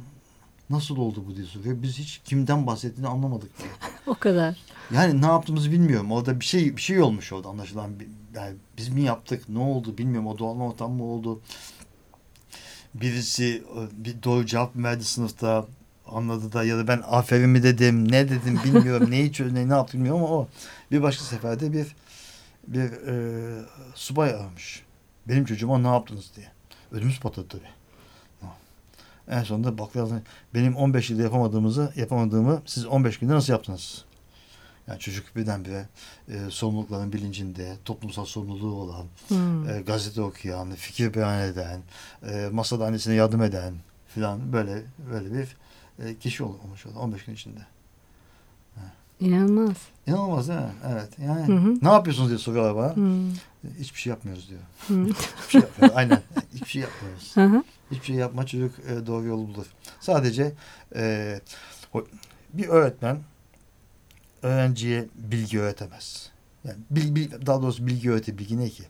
nasıl 0.71 0.97
oldu 0.97 1.25
bu 1.27 1.37
diye 1.37 1.47
soruyor. 1.47 1.83
Biz 1.83 1.99
hiç 1.99 2.21
kimden 2.25 2.67
bahsettiğini 2.67 3.09
anlamadık 3.09 3.59
diye. 3.59 3.69
O 4.07 4.15
kadar. 4.15 4.57
Yani 4.95 5.23
ne 5.23 5.27
yaptığımızı 5.27 5.71
bilmiyorum. 5.71 6.12
Orada 6.12 6.41
bir 6.41 6.45
şey 6.45 6.77
bir 6.77 6.83
şey 6.83 7.00
olmuş 7.00 7.33
orada 7.33 7.49
anlaşılan. 7.49 7.91
Yani 8.35 8.57
biz 8.79 8.89
mi 8.89 9.03
yaptık? 9.03 9.49
Ne 9.49 9.59
oldu 9.59 9.99
bilmiyorum. 9.99 10.27
O 10.27 10.39
doğal 10.39 10.61
ortam 10.61 10.93
mı 10.93 11.05
oldu? 11.05 11.41
Birisi 12.95 13.62
e, 13.77 14.05
bir 14.05 14.23
doğru 14.23 14.47
cevap 14.47 14.77
verdi 14.77 15.05
sınıfta 15.05 15.67
anladı 16.07 16.53
da 16.53 16.65
ya 16.65 16.79
da 16.79 16.89
ben 16.89 17.03
aferin 17.07 17.50
mi 17.50 17.62
dedim 17.62 18.12
ne 18.12 18.29
dedim 18.29 18.61
bilmiyorum 18.65 19.11
neyi 19.11 19.33
çözdüm 19.33 19.55
ne, 19.55 19.69
ne 19.69 19.73
yaptım 19.73 20.00
bilmiyorum 20.00 20.25
ama 20.25 20.35
o 20.35 20.49
bir 20.91 21.03
başka 21.03 21.25
seferde 21.25 21.73
bir 21.73 21.87
bir 22.67 22.93
e, 23.09 23.15
subay 23.95 24.31
aramış. 24.31 24.83
Benim 25.29 25.45
çocuğuma 25.45 25.79
ne 25.79 25.89
yaptınız 25.89 26.31
diye. 26.37 26.47
Ödümüz 26.93 27.21
patladı 27.21 27.49
tabii. 27.49 27.79
En 29.30 29.43
sonunda 29.43 29.78
baktılar 29.78 30.23
benim 30.54 30.76
15 30.76 31.10
yılda 31.10 31.23
yapamadığımızı 31.23 31.93
yapamadığımı 31.97 32.62
siz 32.66 32.86
15 32.86 33.19
günde 33.19 33.32
nasıl 33.32 33.52
yaptınız? 33.52 34.04
Yani 34.88 34.99
çocuk 34.99 35.36
birdenbire 35.36 35.88
e, 36.28 36.38
sorumlulukların 36.50 37.12
bilincinde, 37.12 37.76
toplumsal 37.84 38.25
sorumluluğu 38.25 38.75
olan, 38.75 39.04
Hı. 39.28 39.71
e, 39.73 39.80
gazete 39.82 40.23
okuyan, 40.23 40.75
fikir 40.75 41.14
beyan 41.14 41.40
eden, 41.43 41.80
e, 42.30 42.49
masada 42.52 42.86
annesine 42.86 43.14
yardım 43.14 43.43
eden 43.43 43.75
filan 44.08 44.52
böyle 44.52 44.82
böyle 45.12 45.34
bir 45.34 45.56
e, 46.04 46.19
kişi 46.19 46.45
ol- 46.45 46.54
olmuş 46.64 46.86
oldu 46.86 46.99
15 46.99 47.25
gün 47.25 47.34
içinde. 47.34 47.60
İnanılmaz. 49.21 49.76
İnanılmaz 50.06 50.49
değil 50.49 50.60
mi? 50.60 50.73
Evet. 50.93 51.08
Yani 51.26 51.47
Hı 51.49 51.52
hı. 51.56 51.75
ne 51.82 51.88
yapıyorsunuz 51.88 52.28
diye 52.28 52.38
soruyorlar 52.38 52.76
bana. 52.76 52.97
Hı. 52.97 53.21
Hiçbir 53.78 53.99
şey 53.99 54.10
yapmıyoruz 54.10 54.49
diyor. 54.49 54.60
Hı. 54.88 55.04
Hiçbir 55.04 55.50
şey 55.50 55.60
yapmıyoruz. 55.60 55.97
Aynen. 55.97 56.23
Hiçbir 56.54 56.69
şey 56.69 56.82
yapmıyoruz. 56.82 57.30
Hı 57.36 57.45
hı. 57.45 57.62
Hiçbir 57.91 58.05
şey 58.05 58.17
yapma 58.17 58.47
çocuk 58.47 58.79
e, 58.79 59.07
doğru 59.07 59.26
yolu 59.26 59.49
bulur. 59.49 59.67
Sadece 60.00 60.53
e, 60.95 61.41
bir 62.53 62.69
öğretmen 62.69 63.23
öğrenciye 64.43 65.09
bilgi 65.15 65.61
öğretemez. 65.61 66.31
Yani 66.65 66.79
bil, 66.91 67.15
bil- 67.15 67.47
daha 67.47 67.63
doğrusu 67.63 67.87
bilgi 67.87 68.11
öğreti 68.11 68.39
bilgi 68.39 68.59
ne 68.59 68.69
ki? 68.69 68.85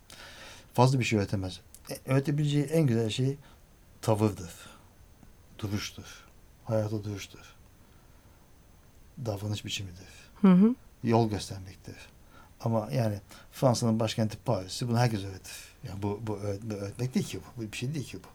Fazla 0.74 0.98
bir 0.98 1.04
şey 1.04 1.18
öğretemez. 1.18 1.60
E, 1.90 1.98
öğretebileceği 2.12 2.64
en 2.64 2.86
güzel 2.86 3.10
şey 3.10 3.36
tavırdır. 4.02 4.52
Duruştur. 5.58 6.24
Hayata 6.64 7.04
duruştur. 7.04 7.54
Davranış 9.26 9.64
biçimidir. 9.64 10.06
Hı 10.40 10.48
hı. 10.52 10.74
Yol 11.04 11.30
göstermektir. 11.30 11.96
Ama 12.60 12.88
yani 12.92 13.20
Fransa'nın 13.52 14.00
başkenti 14.00 14.38
Paris'i 14.44 14.88
bunu 14.88 14.98
herkes 14.98 15.24
öğretir. 15.24 15.56
Yani 15.88 16.02
bu, 16.02 16.20
bu 16.26 16.36
öğretme, 16.36 16.74
öğretmek 16.74 17.14
değil 17.14 17.26
ki 17.26 17.38
bu. 17.38 17.62
Bu 17.62 17.72
bir 17.72 17.76
şey 17.76 17.94
değil 17.94 18.06
ki 18.06 18.18
bu. 18.24 18.28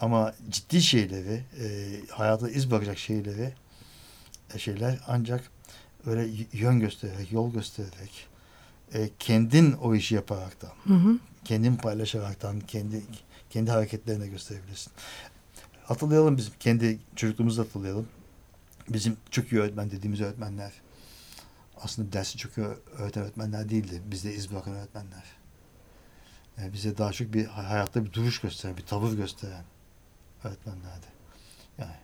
Ama 0.00 0.34
ciddi 0.48 0.82
şeyleri, 0.82 1.44
e, 1.60 1.66
hayata 2.10 2.50
iz 2.50 2.70
bırakacak 2.70 2.98
şeyleri, 2.98 3.52
e, 4.54 4.58
şeyler 4.58 5.00
ancak 5.06 5.50
öyle 6.06 6.28
yön 6.52 6.80
göstererek, 6.80 7.32
yol 7.32 7.52
göstererek, 7.52 8.26
e, 8.94 9.10
kendin 9.18 9.72
o 9.72 9.94
işi 9.94 10.14
yaparaktan, 10.14 10.72
Hı 10.84 10.94
hı. 10.94 11.18
kendin 11.44 11.76
paylaşaraktan, 11.76 12.60
kendi 12.60 13.02
kendi 13.50 13.70
hareketlerine 13.70 14.26
gösterebilirsin. 14.26 14.92
Hatırlayalım 15.84 16.36
bizim 16.36 16.52
kendi 16.60 16.98
çocukluğumuzu 17.16 17.62
hatırlayalım. 17.62 18.08
Bizim 18.88 19.16
çok 19.30 19.52
iyi 19.52 19.60
öğretmen 19.60 19.90
dediğimiz 19.90 20.20
öğretmenler 20.20 20.72
aslında 21.80 22.12
dersi 22.12 22.38
çok 22.38 22.58
iyi 22.58 22.66
öğreten 22.98 23.22
öğretmenler 23.22 23.68
değildi. 23.68 24.02
Bizde 24.06 24.34
iz 24.34 24.50
bırakan 24.50 24.74
öğretmenler. 24.74 25.24
Yani 26.58 26.72
bize 26.72 26.98
daha 26.98 27.12
çok 27.12 27.32
bir 27.32 27.46
hayatta 27.46 28.04
bir 28.04 28.12
duruş 28.12 28.40
gösteren, 28.40 28.76
bir 28.76 28.82
tavır 28.82 29.16
gösteren 29.16 29.64
öğretmenlerdi. 30.44 31.06
Yani 31.78 31.94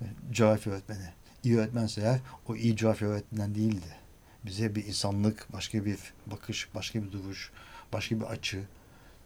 e, 0.00 0.04
coğrafya 0.32 0.72
öğretmeni. 0.72 1.08
iyi 1.44 1.58
öğretmense 1.58 2.00
eğer 2.00 2.20
o 2.48 2.56
iyi 2.56 2.76
coğrafya 2.76 3.08
öğretmeninden 3.08 3.54
değildi. 3.54 3.96
Bize 4.44 4.74
bir 4.74 4.84
insanlık, 4.84 5.52
başka 5.52 5.84
bir 5.84 5.98
bakış, 6.26 6.68
başka 6.74 7.02
bir 7.02 7.12
duruş, 7.12 7.50
başka 7.92 8.20
bir 8.20 8.24
açı 8.24 8.62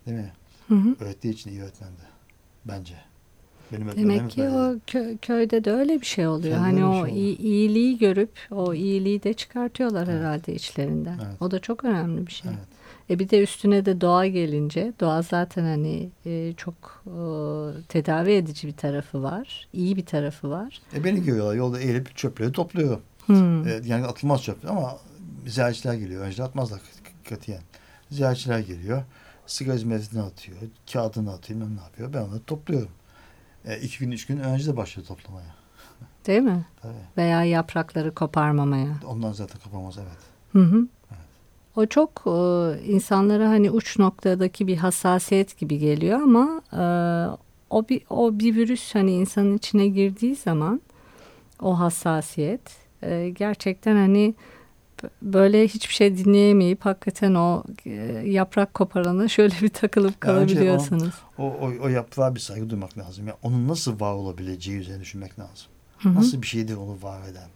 değil 0.06 0.16
mi? 0.18 0.32
Hı 0.68 0.74
hı. 0.74 0.96
Öğrettiği 1.00 1.34
için 1.34 1.50
iyi 1.50 1.62
öğretmendi. 1.62 2.02
Bence. 2.64 3.13
Benim 3.72 3.92
Demek 3.96 4.30
ki 4.30 4.40
böyle. 4.40 4.50
o 4.56 4.74
kö- 4.86 5.18
köyde 5.18 5.64
de 5.64 5.72
öyle 5.72 6.00
bir 6.00 6.06
şey 6.06 6.26
oluyor. 6.26 6.42
Köyde 6.54 6.56
hani 6.80 6.84
o 6.84 7.06
şey 7.06 7.14
iyi- 7.16 7.38
iyiliği 7.38 7.98
görüp 7.98 8.30
o 8.50 8.74
iyiliği 8.74 9.22
de 9.22 9.32
çıkartıyorlar 9.34 10.04
Evet. 10.08 10.20
herhalde 10.20 10.54
içlerinden. 10.54 11.18
Evet. 11.26 11.36
O 11.42 11.50
da 11.50 11.58
çok 11.58 11.84
önemli 11.84 12.26
bir 12.26 12.32
şey. 12.32 12.50
Evet. 12.50 12.64
E 13.10 13.18
bir 13.18 13.30
de 13.30 13.42
üstüne 13.42 13.84
de 13.86 14.00
doğa 14.00 14.26
gelince 14.26 14.92
doğa 15.00 15.22
zaten 15.22 15.62
hani 15.64 16.08
e, 16.26 16.52
çok 16.56 17.02
e, 17.06 17.16
tedavi 17.88 18.32
edici 18.32 18.68
bir 18.68 18.72
tarafı 18.76 19.22
var. 19.22 19.68
iyi 19.72 19.96
bir 19.96 20.06
tarafı 20.06 20.50
var. 20.50 20.80
E 20.96 21.04
beni 21.04 21.22
görüyorlar 21.24 21.54
yolda 21.54 21.80
eğilip 21.80 22.16
çöpleri 22.16 22.52
topluyorum. 22.52 23.00
Hmm. 23.26 23.68
E, 23.68 23.80
yani 23.84 24.04
atılmaz 24.06 24.42
çöp 24.42 24.70
ama 24.70 24.96
ziyaretçiler 25.46 25.94
geliyor. 25.94 26.24
Önceden 26.24 26.44
atmazlar 26.44 26.80
katiyen. 27.28 27.60
Ziyaretçiler 28.10 28.58
geliyor. 28.58 29.02
Sigara 29.46 29.76
izmaritini 29.76 30.22
atıyor. 30.22 30.56
Kağıdını 30.92 31.32
atıyor. 31.32 31.60
ne 31.60 31.80
yapıyor. 31.82 32.12
Ben 32.14 32.18
onları 32.22 32.40
topluyorum. 32.46 32.88
E, 33.64 33.80
iki 33.80 33.98
gün, 33.98 34.10
üç 34.10 34.26
gün 34.26 34.38
öğrenci 34.38 34.66
de 34.66 34.76
başlıyor 34.76 35.08
toplamaya. 35.08 35.54
Değil 36.26 36.42
mi? 36.42 36.64
Tabii. 36.82 36.92
Veya 37.16 37.44
yaprakları 37.44 38.14
koparmamaya. 38.14 38.94
Ondan 39.06 39.32
zaten 39.32 39.60
kapamaz 39.60 39.98
evet. 39.98 40.18
Hı 40.52 40.58
hı. 40.58 40.86
O 41.76 41.86
çok 41.86 42.22
e, 42.26 42.30
insanlara 42.86 43.48
hani 43.48 43.70
uç 43.70 43.98
noktadaki 43.98 44.66
bir 44.66 44.76
hassasiyet 44.76 45.58
gibi 45.58 45.78
geliyor 45.78 46.20
ama 46.20 46.62
e, 46.72 46.84
o 47.70 47.88
bir 47.88 48.02
o 48.10 48.38
bir 48.38 48.56
virüs 48.56 48.94
hani 48.94 49.12
insanın 49.12 49.56
içine 49.56 49.86
girdiği 49.86 50.36
zaman 50.36 50.80
o 51.62 51.78
hassasiyet 51.78 52.76
e, 53.02 53.30
gerçekten 53.30 53.96
hani 53.96 54.34
böyle 55.22 55.68
hiçbir 55.68 55.94
şey 55.94 56.18
dinleyemeyip 56.18 56.84
hakikaten 56.84 57.34
o 57.34 57.64
e, 57.86 57.90
yaprak 58.24 58.74
koparana 58.74 59.28
şöyle 59.28 59.54
bir 59.62 59.68
takılıp 59.68 60.20
kalabiliyorsunuz. 60.20 61.14
O, 61.38 61.42
o, 61.42 61.72
o 61.82 61.88
yaprağa 61.88 62.34
bir 62.34 62.40
saygı 62.40 62.70
duymak 62.70 62.98
lazım. 62.98 63.26
Ya 63.26 63.36
onun 63.42 63.68
nasıl 63.68 64.00
var 64.00 64.12
olabileceği 64.12 64.78
üzerine 64.78 65.00
düşünmek 65.00 65.38
lazım. 65.38 65.66
Hı 65.98 66.08
hı. 66.08 66.14
Nasıl 66.14 66.42
bir 66.42 66.46
şeydir 66.46 66.76
onu 66.76 67.02
var 67.02 67.28
eden? 67.28 67.48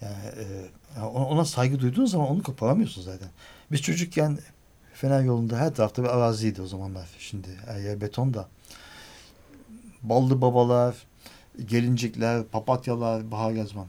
Yani 0.00 0.14
e, 0.96 1.02
ona 1.02 1.44
saygı 1.44 1.80
duyduğun 1.80 2.06
zaman 2.06 2.28
onu 2.28 2.42
koparamıyorsun 2.42 3.02
zaten. 3.02 3.28
Biz 3.72 3.82
çocukken 3.82 4.38
Fener 4.94 5.22
yolunda 5.22 5.56
her 5.56 5.74
tarafta 5.74 6.02
bir 6.02 6.08
araziydi 6.08 6.62
o 6.62 6.66
zamanlar. 6.66 7.08
Şimdi 7.18 7.48
her 7.66 7.80
yer 7.80 8.00
beton 8.00 8.34
da. 8.34 8.48
Ballı 10.02 10.40
babalar, 10.40 10.96
gelincikler, 11.66 12.44
papatyalar, 12.44 13.30
bahar 13.30 13.52
yazman. 13.52 13.86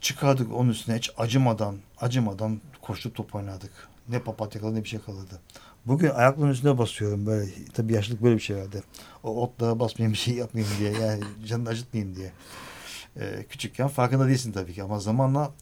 Çıkardık 0.00 0.52
onun 0.52 0.70
üstüne 0.70 0.96
hiç 0.96 1.10
acımadan, 1.18 1.76
acımadan 2.00 2.60
koştuk 2.82 3.14
top 3.14 3.34
oynardık. 3.34 3.88
Ne 4.08 4.18
papatya 4.18 4.60
kalır 4.60 4.74
ne 4.74 4.84
bir 4.84 4.88
şey 4.88 5.00
kalırdı. 5.00 5.40
Bugün 5.86 6.10
ayaklarının 6.10 6.52
üstüne 6.52 6.78
basıyorum 6.78 7.26
böyle. 7.26 7.50
Tabii 7.74 7.92
yaşlılık 7.92 8.22
böyle 8.22 8.36
bir 8.36 8.42
şey 8.42 8.56
vardı. 8.56 8.82
O 9.22 9.42
otlara 9.42 9.80
basmayayım 9.80 10.12
bir 10.12 10.18
şey 10.18 10.34
yapmayayım 10.34 10.74
diye. 10.78 10.92
Yani 10.92 11.22
canını 11.46 11.68
acıtmayayım 11.68 12.16
diye. 12.16 12.32
Ee, 13.16 13.46
küçükken 13.48 13.88
farkında 13.88 14.28
değilsin 14.28 14.52
tabii 14.52 14.72
ki 14.72 14.82
ama 14.82 14.98
zamanla 14.98 15.52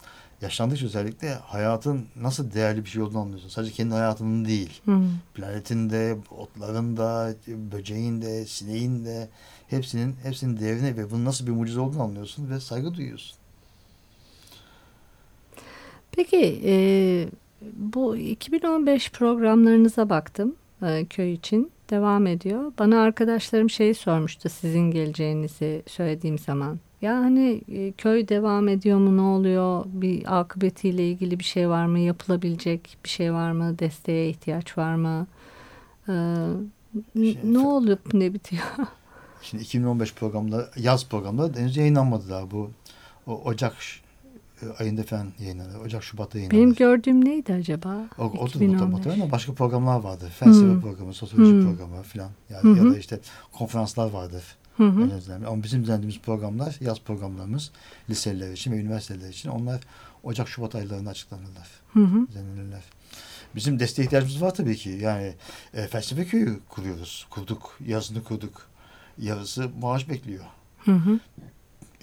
yaşlandıkça 0.41 0.87
özellikle 0.87 1.35
hayatın 1.35 2.07
nasıl 2.17 2.53
değerli 2.53 2.85
bir 2.85 2.91
şey 2.91 3.03
olduğunu 3.03 3.21
anlıyorsun. 3.21 3.49
Sadece 3.49 3.73
kendi 3.73 3.95
hayatının 3.95 4.45
değil. 4.45 4.81
Hı. 4.85 5.01
Planetin 5.35 5.91
de, 5.91 6.17
otların 6.31 6.97
da, 6.97 7.35
böceğin 7.47 8.23
de, 8.23 8.47
sineğin 8.47 9.05
de 9.05 9.29
hepsinin 9.69 10.17
hepsinin 10.23 10.61
değerini 10.61 10.97
ve 10.97 11.11
bunun 11.11 11.25
nasıl 11.25 11.47
bir 11.47 11.53
mucize 11.53 11.81
olduğunu 11.81 12.03
anlıyorsun 12.03 12.51
ve 12.51 12.61
saygı 12.61 12.95
duyuyorsun. 12.95 13.37
Peki 16.17 16.61
e, 16.65 16.75
bu 17.77 18.17
2015 18.17 19.11
programlarınıza 19.13 20.11
baktım 20.11 20.57
e, 20.83 21.07
köy 21.11 21.33
için 21.33 21.71
devam 21.91 22.27
ediyor. 22.27 22.73
Bana 22.79 23.01
arkadaşlarım 23.01 23.71
şey 23.71 23.95
sormuştu 23.95 24.49
sizin 24.49 24.91
geleceğinizi 24.91 25.83
söylediğim 25.87 26.39
zaman. 26.39 26.79
Ya 27.03 27.17
hani 27.17 27.61
e, 27.73 27.93
köy 27.93 28.29
devam 28.29 28.69
ediyor 28.69 28.99
mu 28.99 29.17
ne 29.17 29.21
oluyor? 29.21 29.85
Bir 29.87 30.41
akıbetiyle 30.41 31.09
ilgili 31.09 31.39
bir 31.39 31.45
şey 31.45 31.69
var 31.69 31.87
mı? 31.87 31.99
Yapılabilecek 31.99 32.97
bir 33.05 33.09
şey 33.09 33.33
var 33.33 33.53
mı? 33.53 33.79
Desteğe 33.79 34.29
ihtiyaç 34.29 34.79
var 34.79 34.95
mı? 34.95 35.27
E, 36.09 36.13
Şey, 37.15 37.39
ne 37.45 37.59
olup 37.59 38.15
ne 38.15 38.35
bitiyor? 38.35 38.63
Şimdi 39.43 39.63
2015 39.63 40.15
programda 40.15 40.71
yaz 40.77 41.09
programda 41.09 41.61
henüz 41.61 41.77
yayınlanmadı 41.77 42.31
daha 42.31 42.51
bu. 42.51 42.71
O 43.27 43.43
Ocak 43.45 43.77
ayında 44.79 45.03
falan 45.03 45.33
yayınlanır. 45.39 45.81
Ocak 45.81 46.05
Şubat'ta 46.05 46.39
yayınlanır. 46.39 46.61
Benim 46.63 46.75
gördüğüm 46.75 47.25
neydi 47.25 47.53
acaba? 47.55 48.09
O, 48.19 48.25
o 48.25 48.47
da 48.47 48.49
2015. 48.49 48.81
muhtemelen 48.91 49.21
ama 49.21 49.33
başka 49.33 49.55
programlar 49.55 50.01
vardı. 50.01 50.29
Felsefe 50.39 50.67
Hmm. 50.67 50.81
programı, 50.81 51.15
sosyoloji 51.15 51.53
Hmm. 51.53 51.63
programı 51.65 52.03
falan. 52.03 52.31
Yani 52.51 52.63
Hı 52.79 52.85
ya 52.85 52.93
da 52.93 52.99
işte 52.99 53.21
konferanslar 53.53 54.11
vardır. 54.11 54.43
Hı 54.77 54.85
hı. 54.89 55.11
Ama 55.47 55.63
bizim 55.63 55.83
düzenlediğimiz 55.83 56.19
programlar, 56.21 56.77
yaz 56.81 57.01
programlarımız 57.01 57.71
liseliler 58.11 58.53
için 58.53 58.73
ve 58.73 58.77
üniversiteler 58.81 59.29
için 59.29 59.49
onlar 59.49 59.81
Ocak 60.23 60.49
Şubat 60.49 60.75
aylarında 60.75 61.11
açıklanırlar. 61.11 61.69
Hı 61.93 62.01
hı. 62.01 62.27
Düzenlenirler. 62.29 62.83
Bizim 63.55 63.79
desteğe 63.79 64.03
ihtiyacımız 64.05 64.43
var 64.43 64.55
tabii 64.55 64.77
ki. 64.77 64.91
Yani 64.91 65.35
e, 65.75 65.87
felsefe 65.87 66.25
köyü 66.25 66.59
kuruyoruz. 66.69 67.27
Kurduk. 67.31 67.79
Yazını 67.87 68.25
kurduk. 68.25 68.67
Yarısı 69.19 69.71
maaş 69.81 70.09
bekliyor. 70.09 70.45
Hı 70.85 70.93
hı. 70.93 71.19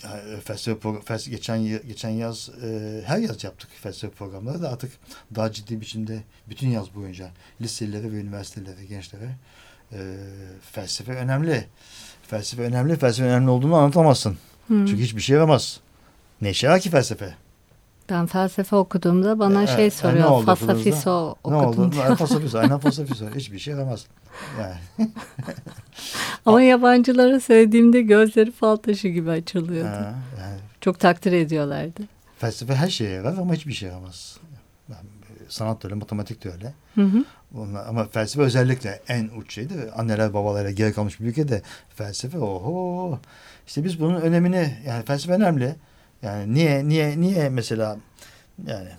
Yani 0.03 0.33
e, 0.33 0.41
felsefe, 0.41 1.01
felsefe 1.05 1.31
geçen 1.31 1.63
geçen 1.63 2.09
yaz 2.09 2.49
e, 2.63 3.01
her 3.05 3.17
yaz 3.17 3.43
yaptık 3.43 3.69
felsefe 3.81 4.13
programları 4.13 4.61
da 4.61 4.69
artık 4.69 4.91
daha 5.35 5.51
ciddi 5.51 5.81
biçimde 5.81 6.23
bütün 6.49 6.69
yaz 6.69 6.95
boyunca 6.95 7.31
liselilere 7.61 8.11
ve 8.11 8.15
üniversitelere, 8.15 8.85
gençlere 8.85 9.29
e, 9.93 10.17
felsefe 10.71 11.11
önemli. 11.11 11.65
Felsefe 12.27 12.61
önemli. 12.61 12.95
Felsefe 12.95 13.29
önemli 13.29 13.49
olduğunu 13.49 13.75
anlatamazsın. 13.75 14.37
Hı. 14.67 14.85
Çünkü 14.87 15.03
hiçbir 15.03 15.21
şey 15.21 15.35
yaramaz. 15.35 15.79
Ne 16.41 16.49
işe 16.49 16.67
yarar 16.67 16.79
ki 16.79 16.89
felsefe? 16.89 17.35
Ben 18.11 18.25
felsefe 18.25 18.75
okuduğumda 18.75 19.39
bana 19.39 19.63
E, 19.63 19.67
şey 19.67 19.83
e, 19.83 19.87
ne 19.87 19.91
soruyor. 19.91 20.29
oldu 20.29 20.45
Fasafiso 20.45 21.35
Ne 21.47 21.55
okudum 21.55 21.83
oldu? 21.85 21.91
diyor. 21.91 22.17
Fasafiso. 22.17 22.57
Aynen 22.59 22.77
fasafiso. 22.79 23.25
Hiçbir 23.35 23.59
şey 23.59 23.73
yaramaz. 23.73 24.05
Yani. 24.59 25.09
Ama 26.45 26.61
yabancılara 26.61 27.39
söylediğimde 27.39 28.01
gözleri 28.01 28.51
fal 28.51 28.75
taşı 28.75 29.07
gibi 29.07 29.29
açılıyordu. 29.31 29.89
ha, 29.89 30.13
yani 30.39 30.57
Çok 30.81 30.99
takdir 30.99 31.31
ediyorlardı. 31.31 32.01
felsefe 32.37 32.75
her 32.75 32.89
şeye 32.89 33.09
yarar 33.11 33.37
ama 33.37 33.53
hiçbir 33.53 33.73
şey 33.73 33.89
yaramaz. 33.89 34.37
Yani, 34.89 34.99
e, 35.29 35.43
sanat 35.49 35.83
da 35.83 35.87
öyle, 35.87 35.95
matematik 35.95 36.43
de 36.43 36.51
öyle. 36.51 36.73
Hı 36.95 37.01
hı. 37.01 37.23
Bunlar, 37.51 37.85
ama 37.87 38.05
felsefe 38.07 38.41
özellikle 38.43 39.01
en 39.07 39.29
uç 39.37 39.53
şeydi. 39.53 39.73
Anneler 39.97 40.33
babalara 40.33 40.71
geri 40.71 40.93
kalmış 40.93 41.19
bir 41.19 41.25
ülkede 41.25 41.61
felsefe 41.95 42.37
oho. 42.39 43.19
İşte 43.67 43.83
biz 43.83 43.99
bunun 43.99 44.21
önemini 44.21 44.77
yani 44.87 45.05
felsefe 45.05 45.33
önemli. 45.33 45.75
Yani 46.21 46.53
niye 46.53 46.87
niye 46.87 47.21
niye 47.21 47.49
mesela 47.49 47.97
yani 48.67 48.89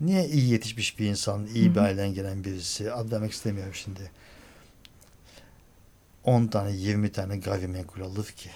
niye 0.00 0.28
iyi 0.28 0.50
yetişmiş 0.50 0.98
bir 0.98 1.06
insan, 1.06 1.46
iyi 1.46 1.74
bir 1.74 1.80
aileden 1.80 2.14
gelen 2.14 2.44
birisi 2.44 2.92
ad 2.92 3.12
vermek 3.12 3.32
istemiyorum 3.32 3.74
şimdi. 3.74 4.10
10 6.24 6.46
tane 6.46 6.72
20 6.72 7.12
tane 7.12 7.36
gayrimenkul 7.36 8.00
alır 8.00 8.26
ki. 8.26 8.50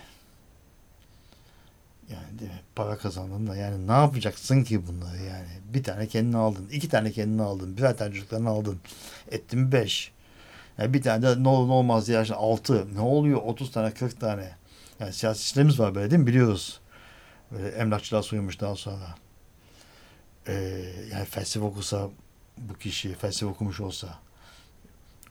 Yani 2.11 2.39
değil 2.39 2.51
mi? 2.51 2.61
Para 2.75 2.97
kazandın 2.97 3.47
da 3.47 3.57
yani 3.57 3.87
ne 3.89 3.93
yapacaksın 3.93 4.65
ki 4.65 4.87
bunları 4.87 5.23
yani? 5.23 5.49
Bir 5.75 5.83
tane 5.83 6.07
kendini 6.07 6.37
aldın, 6.37 6.69
iki 6.73 6.89
tane 6.89 7.13
kendini 7.13 7.43
aldın, 7.43 7.77
birer 7.77 7.97
tane 7.97 8.15
çocuklarını 8.15 8.49
aldın. 8.49 8.81
Ettin 9.31 9.73
beş. 9.73 10.13
Yani 10.79 10.95
bir 10.95 11.03
tane 11.03 11.23
de 11.23 11.43
ne 11.43 11.49
olur 11.49 11.69
ne 11.69 11.73
olmaz 11.73 12.07
diye 12.07 12.19
altı. 12.19 12.95
Ne 12.95 13.01
oluyor? 13.01 13.43
30 13.43 13.71
tane, 13.71 13.91
40 13.91 14.21
tane. 14.21 14.51
Yani 15.01 15.13
siyasetçilerimiz 15.13 15.81
var 15.81 15.95
böyle 15.95 16.11
değil 16.11 16.21
mi? 16.21 16.27
Biliyoruz. 16.27 16.81
Böyle 17.53 17.69
emlakçılar 17.69 18.23
soyulmuş 18.23 18.61
daha 18.61 18.77
sonra. 18.77 19.15
Ee, 20.49 20.53
yani 21.13 21.25
felsefe 21.25 21.67
okusa 21.67 22.11
bu 22.59 22.75
kişi 22.75 23.15
felsefe 23.15 23.47
okumuş 23.47 23.81
olsa 23.81 24.19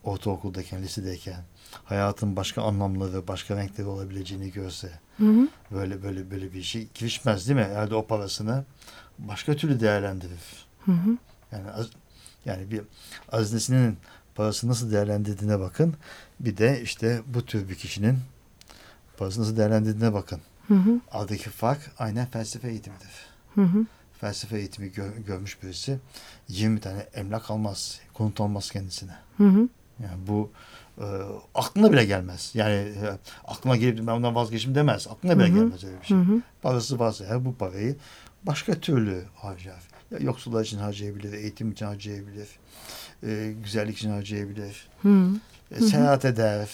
ortaokuldayken, 0.03 0.81
lisedeyken 0.81 1.43
hayatın 1.83 2.35
başka 2.35 2.61
anlamları, 2.61 3.27
başka 3.27 3.55
renkleri 3.55 3.87
olabileceğini 3.87 4.51
görse 4.51 4.91
Hı 5.17 5.25
hı. 5.29 5.47
böyle 5.71 6.03
böyle 6.03 6.31
böyle 6.31 6.53
bir 6.53 6.63
şey 6.63 6.87
girişmez 6.93 7.47
değil 7.47 7.59
mi? 7.59 7.65
Herhalde 7.65 7.95
o 7.95 8.07
parasını 8.07 8.65
başka 9.19 9.55
türlü 9.55 9.79
değerlendirir. 9.79 10.65
Hı 10.85 10.91
hı. 10.91 11.17
Yani 11.51 11.71
az, 11.71 11.89
yani 12.45 12.71
bir 12.71 12.81
Aziz 13.31 13.53
Nesin'in 13.53 13.97
parasını 14.35 14.69
nasıl 14.71 14.91
değerlendirdiğine 14.91 15.59
bakın. 15.59 15.95
Bir 16.39 16.57
de 16.57 16.81
işte 16.81 17.21
bu 17.25 17.45
tür 17.45 17.69
bir 17.69 17.75
kişinin 17.75 18.19
parasını 19.17 19.43
nasıl 19.43 19.57
değerlendirdiğine 19.57 20.13
bakın. 20.13 20.41
Hı 20.67 20.73
hı. 20.73 20.99
Aradaki 21.11 21.49
fark 21.49 21.91
aynen 21.99 22.25
felsefe 22.25 22.67
eğitimidir. 22.69 23.09
Hı 23.55 23.61
hı. 23.61 23.85
Felsefe 24.21 24.57
eğitimi 24.57 24.91
gör- 24.91 25.17
görmüş 25.27 25.63
birisi 25.63 25.99
20 26.47 26.79
tane 26.79 26.99
emlak 26.99 27.51
almaz, 27.51 27.99
konut 28.13 28.41
almaz 28.41 28.71
kendisine. 28.71 29.15
Hı 29.37 29.43
hı. 29.47 29.67
Yani 30.03 30.27
bu 30.27 30.51
e, 30.97 31.05
aklına 31.55 31.91
bile 31.91 32.05
gelmez. 32.05 32.51
Yani 32.53 32.73
e, 32.73 33.17
aklıma 33.45 33.75
gelip 33.77 33.97
ben 34.07 34.15
bundan 34.17 34.35
vazgeçim 34.35 34.75
demez. 34.75 35.07
Aklına 35.07 35.37
bile 35.39 35.47
Hı 35.47 35.51
hı. 35.51 35.55
gelmez 35.55 35.83
öyle 35.83 36.01
bir 36.01 36.05
şey. 36.05 36.17
Hı 36.17 36.21
hı. 36.21 36.41
Parası 36.61 36.99
varsa 36.99 37.25
eğer 37.25 37.45
bu 37.45 37.55
parayı 37.55 37.95
başka 38.43 38.79
türlü 38.79 39.23
harcar. 39.35 39.79
Ya 40.11 40.17
yoksullar 40.19 40.63
için 40.63 40.77
harcayabilir, 40.77 41.33
eğitim 41.33 41.71
için 41.71 41.85
harcayabilir, 41.85 42.47
e, 43.23 43.53
güzellik 43.63 43.97
için 43.97 44.09
harcayabilir, 44.09 44.87
Hı 45.01 45.27
e, 45.71 45.81
seyahat 45.81 46.25
eder, 46.25 46.69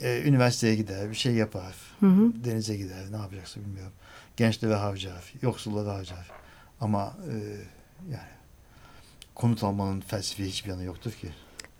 e, 0.00 0.22
üniversiteye 0.22 0.74
gider, 0.74 1.10
bir 1.10 1.14
şey 1.14 1.34
yapar, 1.34 1.74
hı. 2.00 2.06
hı. 2.06 2.32
denize 2.44 2.76
gider, 2.76 3.04
ne 3.10 3.16
yapacaksa 3.16 3.60
bilmiyorum. 3.60 3.92
Gençlere 4.36 4.74
harcar, 4.74 5.32
yoksullara 5.42 5.94
harcar. 5.94 6.30
Ama 6.80 7.14
e, 7.30 7.34
yani 8.10 8.36
konut 9.34 9.64
almanın 9.64 10.00
felsefi 10.00 10.44
hiçbir 10.44 10.70
yanı 10.70 10.84
yoktur 10.84 11.12
ki. 11.12 11.28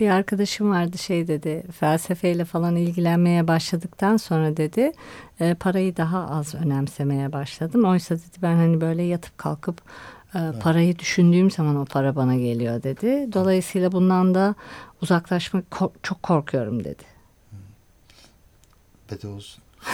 Bir 0.01 0.09
arkadaşım 0.09 0.71
vardı 0.71 0.99
şey 0.99 1.29
dedi 1.29 1.63
felsefeyle 1.81 2.45
falan 2.45 2.77
ilgilenmeye 2.77 3.49
başladıktan 3.49 4.17
sonra 4.17 4.57
dedi 4.57 4.93
e, 5.41 5.55
parayı 5.55 5.97
daha 5.97 6.27
az 6.29 6.55
önemsemeye 6.55 7.33
başladım. 7.33 7.85
Oysa 7.85 8.15
dedi 8.15 8.43
ben 8.43 8.57
hani 8.57 8.81
böyle 8.81 9.03
yatıp 9.03 9.39
kalkıp 9.39 9.83
e, 10.35 10.39
parayı 10.61 10.99
düşündüğüm 10.99 11.51
zaman 11.51 11.77
o 11.77 11.85
para 11.85 12.17
bana 12.17 12.37
geliyor 12.37 12.83
dedi. 12.83 13.33
Dolayısıyla 13.33 13.93
bundan 13.93 14.35
da 14.35 14.55
uzaklaşmak 15.03 15.65
çok 16.03 16.23
korkuyorum 16.23 16.85
dedi. 16.85 17.16
Beter 19.11 19.29
olsun. 19.29 19.63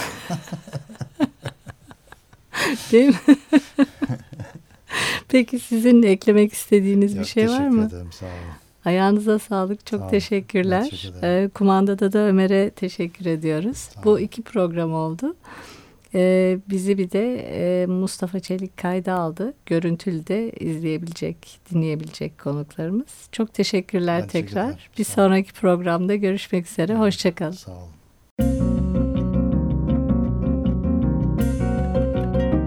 Değil 2.91 3.07
mi? 3.07 3.15
Peki 5.27 5.59
sizin 5.59 6.03
eklemek 6.03 6.53
istediğiniz 6.53 7.13
bir 7.13 7.17
Yok, 7.19 7.27
şey 7.27 7.43
var 7.49 7.57
teşekkür 7.57 7.75
mı? 7.75 7.87
ederim, 7.87 8.11
sağ 8.11 8.25
olun. 8.25 8.35
Ayağınıza 8.85 9.39
sağlık. 9.39 9.85
Çok 9.85 9.99
Sağ 9.99 10.03
olun. 10.05 10.11
teşekkürler. 10.11 10.89
Teşekkür. 10.89 11.23
Ee, 11.23 11.49
kumandada 11.49 12.13
da 12.13 12.19
Ömer'e 12.19 12.69
teşekkür 12.69 13.25
ediyoruz. 13.25 13.77
Sağ 13.77 14.03
Bu 14.03 14.19
iki 14.19 14.41
program 14.41 14.93
oldu. 14.93 15.35
Ee, 16.15 16.57
bizi 16.69 16.97
bir 16.97 17.11
de 17.11 17.35
e, 17.81 17.85
Mustafa 17.85 18.39
Çelik 18.39 18.77
kayda 18.77 19.13
aldı. 19.13 19.53
Görüntülü 19.65 20.27
de 20.27 20.51
izleyebilecek, 20.51 21.59
dinleyebilecek 21.71 22.39
konuklarımız. 22.39 23.07
Çok 23.31 23.53
teşekkürler 23.53 24.21
Ben 24.21 24.27
teşekkür 24.27 24.47
tekrar. 24.47 24.65
ederim. 24.67 24.79
Bir 24.97 25.03
sonraki 25.03 25.53
programda 25.53 26.15
görüşmek 26.15 26.67
üzere. 26.67 26.95
Hoşçakalın. 26.95 27.51
Sağ 27.51 27.71
olun. 27.71 27.89